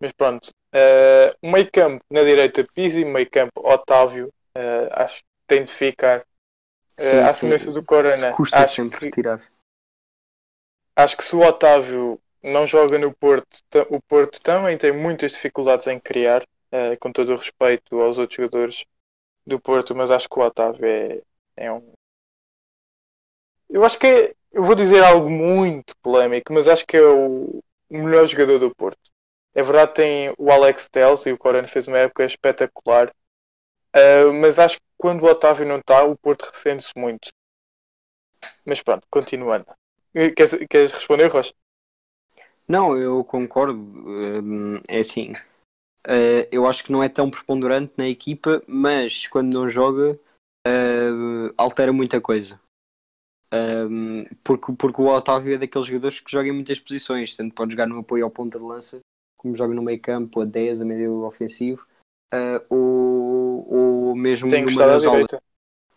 [0.00, 0.50] Mas pronto.
[0.72, 4.32] Eh, o meio campo na direita, Pizzi, meio campo, Otávio.
[4.54, 6.24] eh, acho que tem de ficar.
[6.98, 7.32] Eh, Sim, à sim.
[7.34, 8.10] semelhança do Corona.
[8.10, 9.42] Se custa Acho sempre que, retirar.
[10.94, 13.46] acho que se o Otávio não joga no Porto,
[13.90, 16.42] o Porto também tem muitas dificuldades em criar,
[16.76, 18.84] eh, com todo o respeito aos outros jogadores
[19.46, 21.22] do Porto, mas acho que o Otávio é,
[21.56, 21.92] é um.
[23.70, 27.62] Eu acho que é, eu vou dizer algo muito polémico, mas acho que é o,
[27.90, 29.10] melhor jogador do Porto.
[29.54, 33.10] É verdade, tem o Alex Telles e o Corona fez uma época espetacular,
[33.94, 37.30] eh, mas acho que quando o Otávio não está, o Porto ressente-se muito.
[38.66, 39.66] Mas pronto, continuando.
[40.14, 41.54] Eh, Queres, queres responder, Rocha?
[42.68, 44.82] Não, eu concordo.
[44.88, 45.34] É assim.
[46.06, 50.18] Eh, eu acho que não é tão preponderante na equipa, mas quando não joga,
[50.66, 52.60] eh, altera muita coisa.
[53.52, 57.72] Um, porque, porque o Otávio é daqueles jogadores que joga em muitas posições, tanto pode
[57.72, 59.00] jogar no apoio ao ponta de lança,
[59.36, 61.86] como joga no meio campo, a 10, a meio ofensivo,
[62.32, 65.26] eh, ou, ou mesmo Tem numa das aulas.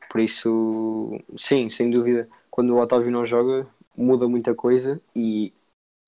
[0.09, 5.53] Por isso, sim, sem dúvida, quando o Otávio não joga, muda muita coisa e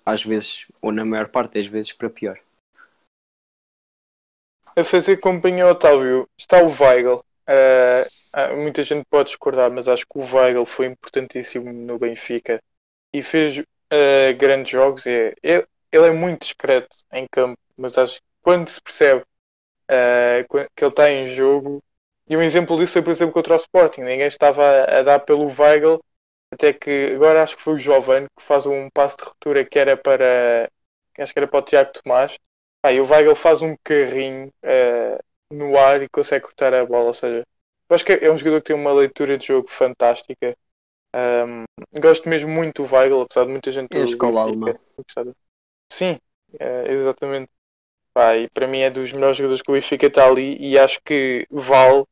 [0.05, 2.39] às vezes, ou na maior parte das vezes, para pior.
[4.75, 7.23] A fazer companhia ao Otávio está o Weigl.
[8.33, 12.61] Ah, muita gente pode discordar, mas acho que o Weigl foi importantíssimo no Benfica
[13.13, 15.05] e fez eh, grandes jogos.
[15.07, 19.25] É, é- ele é muito discreto em campo, mas acho que quando se percebe
[20.47, 21.83] qu- que ele está em jogo,
[22.27, 24.01] e um exemplo disso foi, por exemplo, contra o Sporting.
[24.01, 25.99] Ninguém estava a, dar pelo Weigl,
[26.51, 29.79] até que agora acho que foi o Giovanni que faz um passo de ruptura que
[29.79, 30.69] era para
[31.19, 32.37] acho que era para o Tiago Tomás.
[32.89, 35.19] E o Weigl faz um carrinho eh,
[35.51, 37.07] no ar e consegue cortar a bola.
[37.07, 37.45] Ou seja,
[37.89, 40.55] eu acho que é um jogador que tem uma leitura de jogo fantástica.
[41.13, 41.65] Ahm,
[41.99, 43.89] gosto mesmo muito do Weigl, apesar de muita gente.
[43.93, 44.75] É a do escola alemã.
[44.97, 45.35] gostar dele.
[45.91, 46.19] Sim,
[46.59, 47.49] eh, exatamente.
[48.13, 50.99] Pá, e para mim é dos melhores jogadores que o Benfica está ali e acho
[51.05, 52.05] que vale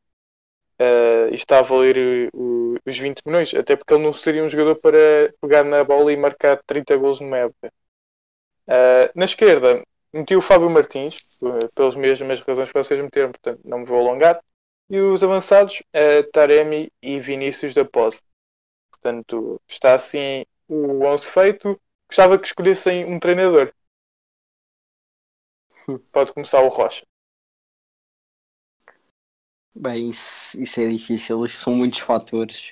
[0.78, 4.48] eh, e está a valer o- os 20 milhões, até porque ele não seria um
[4.48, 7.70] jogador para pegar na bola e marcar 30 gols numa época.
[8.68, 9.82] Eh, na esquerda,
[10.12, 13.98] meti o Fábio Martins, eh, pelas mesmas razões que vocês meteram, portanto não me vou
[14.00, 14.42] alongar.
[14.88, 18.20] E os avançados, eh, Taremi e Vinícius da Pose.
[18.90, 21.80] Portanto, está assim o 11 feito.
[22.08, 23.72] Gostava que escolhessem um treinador.
[26.12, 27.04] Pode começar o Rocha.
[29.72, 32.70] Bem, isso, isso é difícil, isso são muitos fatores.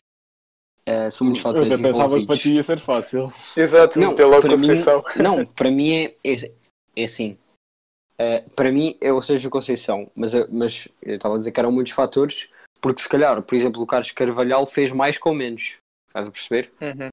[0.84, 3.28] Eh, são muitos Eu fatores até pensava que para ti ia ser fácil.
[3.56, 4.68] Exato, Não, para mim,
[5.16, 6.52] não, para mim é, é,
[7.00, 7.38] é assim.
[8.18, 11.60] Eh, para mim é o Sérgio Conceição, mas, eh, mas eu estava a dizer que
[11.60, 15.78] eram muitos fatores, porque se calhar, por exemplo, o Carlos Carvalhal fez mais com menos.
[16.08, 16.72] Estás a perceber?
[16.80, 17.10] Uhum.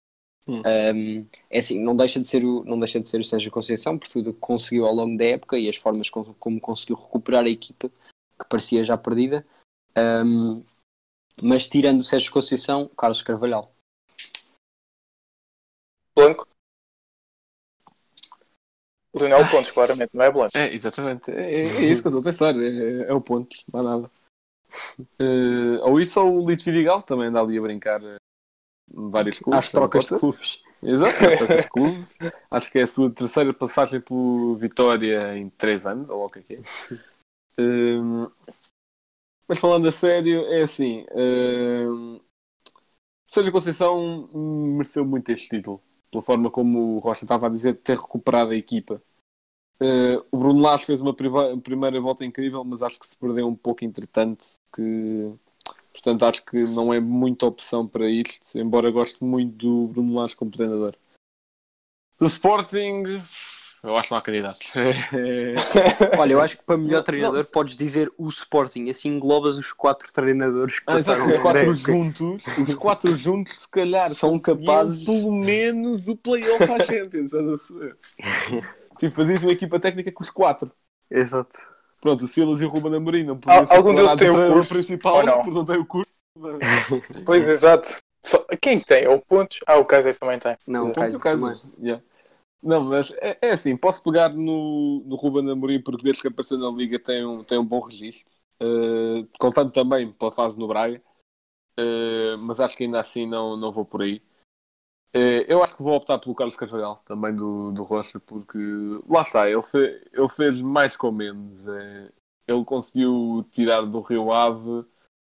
[0.47, 3.97] Um, é assim, não deixa de ser o, não deixa de ser o Sérgio Conceição
[3.97, 6.95] por tudo o que conseguiu ao longo da época e as formas como, como conseguiu
[6.95, 9.45] recuperar a equipa que parecia já perdida.
[9.97, 10.63] Um,
[11.41, 13.73] mas tirando o Sérgio Conceição, Carlos Carvalhal.
[16.15, 16.47] Blanco.
[19.16, 20.57] Leonel Pontes, claramente, não é Blanco.
[20.57, 21.32] É, exatamente.
[21.32, 22.55] É, é isso que eu estou a pensar.
[22.55, 24.11] É, é o ponto, não há nada.
[25.20, 28.18] Eh, ou isso ou o Lito Vidigal também anda ali a brincar eh,
[28.93, 29.59] em vários clubes.
[29.59, 30.63] Às trocas de clubes.
[30.84, 32.07] Exato, às trocas de clubes.
[32.51, 36.39] Acho que é a sua terceira passagem por Vitória em 3 anos, ou o que
[36.39, 36.61] é que é.
[37.57, 38.30] Hum,
[39.47, 41.05] mas falando a sério, é assim.
[41.16, 42.20] hum,
[43.30, 45.82] Sérgio Conceição mereceu muito este título.
[46.11, 49.01] Pela forma como o Rocha estava a dizer, de ter recuperado a equipa.
[49.81, 53.55] Uh, o Bruno Lage fez uma primeira volta incrível, mas acho que se perdeu um
[53.55, 54.45] pouco entretanto.
[54.73, 55.35] que,
[55.91, 60.35] portanto, acho que não é muita opção para isto, embora goste muito do Bruno Lage
[60.35, 60.95] como treinador.
[62.17, 63.21] Do Sporting,
[63.86, 64.67] eu acho que não há candidatos.
[66.19, 67.45] Olha, eu acho que para melhor treinador não.
[67.45, 71.75] podes dizer o Sporting, assim englobas os quatro treinadores que Ah, passaram os quatro época.
[71.75, 77.31] juntos, os quatro juntos, se calhar, São capazes- pelo menos o playoff à Champions.
[78.99, 80.71] tipo, fazias uma equipa técnica com os quatro.
[81.11, 81.57] Exato.
[82.01, 84.69] Pronto, o Silas e o Ruben Amorim não podiam ser algum deles tem o curso,
[84.69, 85.38] principal, ou não?
[85.38, 86.19] porque não tem o curso.
[87.25, 87.95] Pois, exato.
[88.23, 89.03] Só, quem que tem?
[89.03, 89.59] É o Pontos?
[89.67, 90.55] Ah, o Kaiser também tem.
[90.67, 91.47] Não, Pontos Kaiser e o Kaiser.
[91.49, 91.73] também.
[91.79, 92.03] Yeah.
[92.61, 96.57] Não, mas é, é assim, posso pegar no, no Ruben Amorim porque desde que apareceu
[96.57, 98.33] na Liga tem um, tem um bom registro.
[98.61, 101.01] Uh, contando também pela fase no Braga.
[101.77, 104.21] Uh, mas acho que ainda assim não, não vou por aí.
[105.13, 108.57] Uh, eu acho que vou optar pelo Carlos Carvalhal, também do, do Rocha, porque
[109.07, 111.61] lá está, ele, fe, ele fez mais com menos.
[112.47, 114.85] Ele conseguiu tirar do Rio Ave.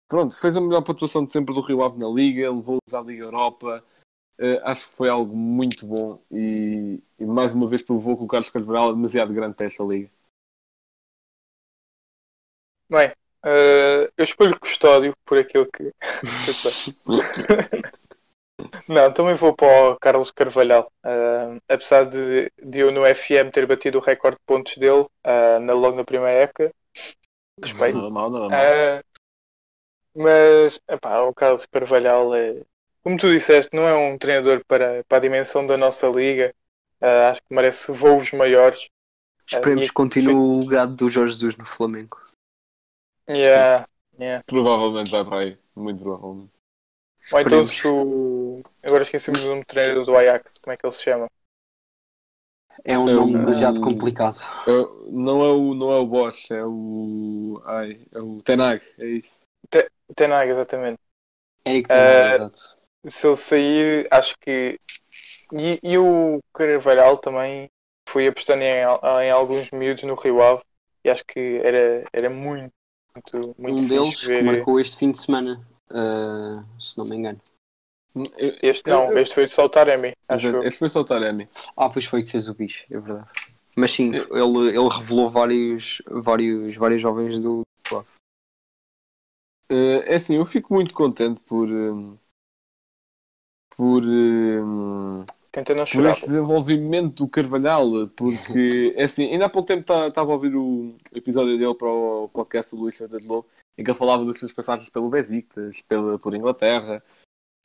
[0.07, 3.25] Pronto, fez a melhor pontuação de sempre do Rio Ave na Liga, levou-os à Liga
[3.25, 3.83] Europa.
[4.39, 8.27] Uh, acho que foi algo muito bom e, e mais uma vez provou que o
[8.27, 10.11] Carlos Carvalhal é demasiado grande para esta liga.
[12.89, 13.11] Bem,
[13.43, 15.93] eh, eu escolho Custódio por aquilo que.
[18.89, 20.91] Não, também vou para o Carlos Carvalhal.
[21.03, 25.05] Eh, apesar de, de eu no FM ter batido o recorde de pontos dele
[25.61, 26.73] na, logo na primeira época,
[27.63, 27.97] respeito.
[27.97, 28.51] Nada mal.
[28.51, 29.03] Eh,
[30.15, 32.61] mas epá, o Carlos Carvalhal é,
[33.07, 36.53] como tu disseste, não é um treinador para, para a dimensão da nossa liga.
[36.99, 38.89] Eh, acho que merece voos maiores.
[39.49, 42.19] Esperemos e- que continue o legado do Jorge Jesus no Flamengo.
[43.29, 43.87] Yeah,
[44.19, 44.43] yeah.
[44.45, 45.57] Provavelmente vai para aí.
[45.73, 46.51] Muito provavelmente.
[47.31, 47.77] Ou então Esperemos.
[47.77, 48.61] se o.
[48.83, 51.27] Agora esqueci-me do nome do treinador do Ajax, como é que ele se chama?
[52.83, 54.35] É um É nome o- demasiado complicado.
[54.67, 57.61] É- não, é o, não é o Bosch, é o.
[57.63, 59.39] Ai, é o Tenag, é isso.
[60.13, 60.99] Tenag, exatamente.
[61.65, 62.76] Eric Ten Eh, Hag, exato.
[63.05, 64.79] Se ele sair, acho que.
[65.53, 67.69] E, e o Carvalhal também
[68.07, 68.81] foi apostando em,
[69.23, 70.61] em alguns miúdos no Rio Ave
[71.03, 72.71] e acho que era, era muito,
[73.15, 74.43] muito, muito Um deles que ver.
[74.43, 77.39] marcou este fim de semana, eh, se não me engano.
[78.61, 80.63] Este não, eu- este foi só o Taremi, acho.
[80.63, 81.47] Este foi só o Taremi.
[81.75, 83.27] Ah, pois foi que fez o bicho, é verdade.
[83.75, 87.61] Mas sim, ele, ele revelou vários, vários, vários jovens do.
[89.69, 91.69] Eh, é assim, eu fico muito contente por.
[91.69, 92.17] hum,
[93.77, 94.01] por.
[95.75, 100.35] não por este desenvolvimento do Carvalhal, porque é assim, ainda há pouco tempo estava a
[100.35, 103.47] ouvir o episódio dele para o podcast do Luís Freitas Lobo,
[103.77, 107.01] em que ele falava das suas passagens pelo Besiktas, pela, por Inglaterra,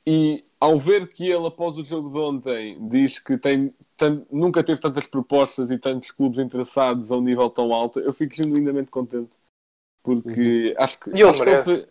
[0.06, 4.64] e ao ver que ele, após o jogo de ontem, diz que tem, tan- nunca
[4.64, 8.90] teve tantas propostas e tantos clubes interessados a um nível tão alto, eu fico genuinamente
[8.90, 9.30] contente,
[10.02, 11.10] porque acho que...
[11.10, 11.64] E ele acho que merece.
[11.76, 11.88] foi-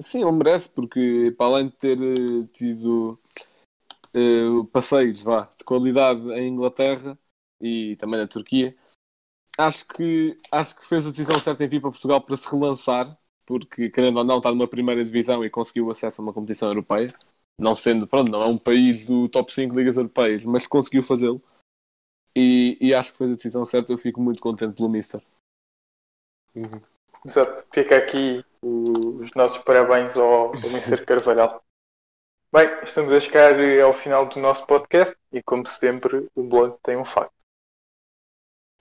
[0.00, 3.18] Sim, ele merece, porque para além de ter eh, tido
[4.18, 7.16] eh, passeios vá, de qualidade em Inglaterra
[7.60, 8.76] e também na Turquia,
[9.56, 13.16] acho que, acho que fez a decisão certa em vir para Portugal para se relançar,
[13.46, 17.08] porque querendo ou não está numa primeira divisão e conseguiu acesso a uma competição europeia,
[17.60, 21.42] não sendo, pronto, não é um país do top 5 ligas europeias, mas conseguiu fazê-lo.
[22.36, 25.22] E, e acho que fez a decisão certa, eu fico muito contente pelo Mister.
[27.24, 27.66] Exato.
[27.72, 31.04] Fica aqui os nossos parabéns ao, ao Mr.
[31.04, 31.62] Carvalhal.
[32.50, 36.78] Bem, estamos a chegar eh, ao final do nosso podcast e, como sempre, o blog
[36.82, 37.44] tem um facto.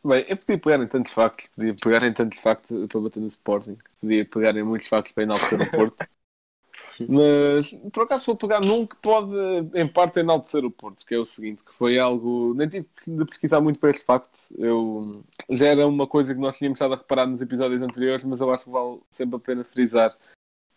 [0.02, 3.28] Bem, eu podia pegar em tantos factos, podia pegar em tantos factos para bater no
[3.28, 5.98] Sporting, podia pegar em muitos factos para enaltecer o Porto,
[7.10, 9.36] mas por acaso vou pegar num que pode,
[9.74, 13.26] em parte, enaltecer o Porto, que é o seguinte, que foi algo, nem tive de
[13.26, 16.98] pesquisar muito para este facto, eu, já era uma coisa que nós tínhamos estado a
[16.98, 20.16] reparar nos episódios anteriores, mas eu acho que vale sempre a pena frisar,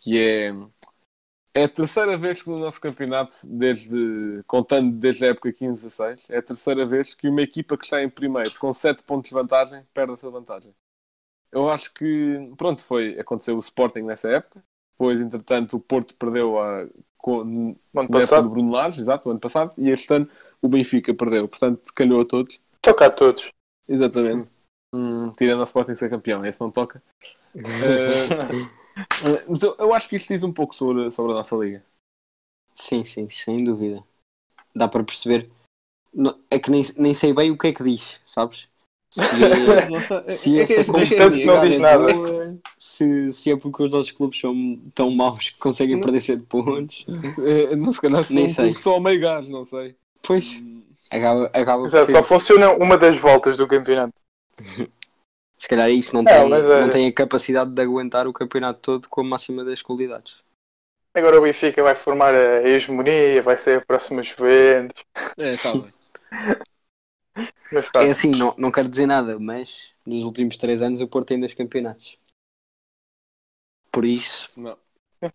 [0.01, 0.53] que é,
[1.55, 6.39] é a terceira vez que no nosso campeonato, desde, contando desde a época 15-16, é
[6.39, 9.85] a terceira vez que uma equipa que está em primeiro com 7 pontos de vantagem
[9.93, 10.73] perde essa vantagem.
[11.53, 16.61] Eu acho que, pronto, foi, aconteceu o Sporting nessa época, depois, entretanto, o Porto perdeu
[16.61, 16.87] a,
[17.19, 20.13] com, No ano na época do passado, Bruno Lage, exato, o ano passado, e este
[20.15, 20.29] ano
[20.63, 22.61] o Benfica perdeu, portanto, calhou a todos.
[22.81, 23.51] toca a todos.
[23.89, 24.49] Exatamente.
[24.95, 27.03] Hum, tirando a Sporting ser campeão, esse não toca.
[27.53, 28.80] Eh,
[29.49, 31.85] mas eu, eu acho que isto diz um pouco sobre, sobre a nossa liga.
[32.75, 34.03] Sim, sim, sem dúvida.
[34.75, 35.51] Dá para perceber.
[36.51, 38.69] É que nem, nem sei bem o que é que diz, sabes?
[39.13, 42.07] Se é, Nossa, Se é essa é- constante é que é- não diz nada.
[42.79, 47.05] se, se é porque os nossos clubes são tão maus que conseguem perder 7 pontos.
[47.45, 48.75] É, não se calhar Nem sei.
[48.75, 49.97] só ao meio gás, não sei.
[50.23, 50.53] Pois,
[51.11, 54.15] acaba, acaba por Exato, só funciona uma das voltas do campeonato.
[55.61, 58.33] Se calhar isso não, Não, tem, mas, eh, não tem a capacidade de aguentar o
[58.33, 60.35] campeonato todo com a máxima das qualidades.
[61.15, 65.05] Agora o Benfica vai formar a hegemonia, vai ser a próxima Juventus.
[65.37, 65.93] É, tá bem.
[67.99, 71.39] É assim, não, não quero dizer nada, mas nos últimos três anos o Porto tem
[71.41, 72.19] dois campeonatos.
[73.93, 74.77] Por isso, Não.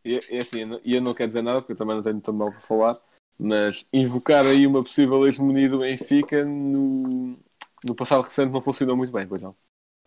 [0.06, 2.04] E, é assim, eu não- e eu não quero dizer nada porque eu também não
[2.04, 3.02] tenho tão mal para falar,
[3.40, 7.38] mas invocar aí uma possível hegemonia do Benfica no,
[7.84, 9.56] no passado recente não funcionou muito bem, pois não.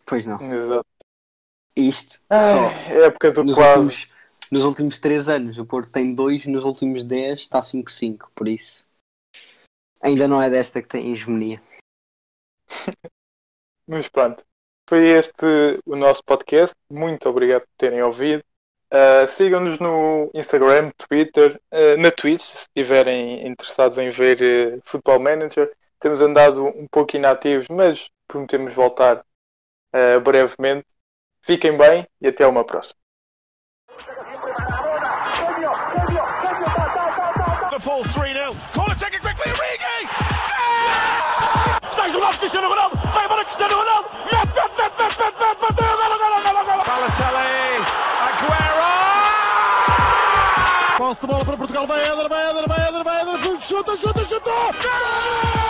[0.09, 0.41] Pois não.
[0.41, 0.87] Exato.
[1.77, 2.69] Isto Ai, só
[3.05, 3.79] época do nos quase.
[3.79, 4.09] últimos,
[4.51, 5.59] nos últimos três anos.
[5.59, 8.31] O Porto tem dois, nos últimos dez está 5-5.
[8.35, 8.87] Por isso,
[10.01, 11.63] ainda não é desta que tem hegemonia.
[13.87, 14.45] Mas pronto.
[14.89, 15.45] Foi este
[15.85, 16.75] o nosso podcast.
[16.91, 18.43] Muito obrigado por terem ouvido.
[18.91, 25.21] Uh, Sigam-nos no Instagram, Twitter, uh, na Twitch, se estiverem interessados em ver uh, Football
[25.21, 25.71] Manager.
[26.01, 29.23] Temos andado um pouco inativos, mas prometemos voltar
[29.95, 30.87] uh, brevemente.
[31.43, 32.99] Fiquem bem e até uma próxima.
[37.79, 38.57] Liverpool 3 0.
[38.75, 39.53] Corner taken quickly.
[39.53, 40.09] Origi!
[41.91, 42.97] Está jogado Cristiano Ronaldo.
[42.97, 44.09] Vai embora Cristiano Ronaldo.
[44.25, 46.85] Mete, mete, mete, mete, mete, mete, bateu, golo, golo, golo, golo.
[46.85, 47.85] Balotelli.
[48.27, 48.89] Aguero!
[50.99, 51.87] Posse de bola para Portugal.
[51.87, 53.61] Vai Eder, vai Eder, vai Eder, vai Eder.
[53.61, 54.51] Chuta, chuta, chuta.
[54.51, 55.68] Gol!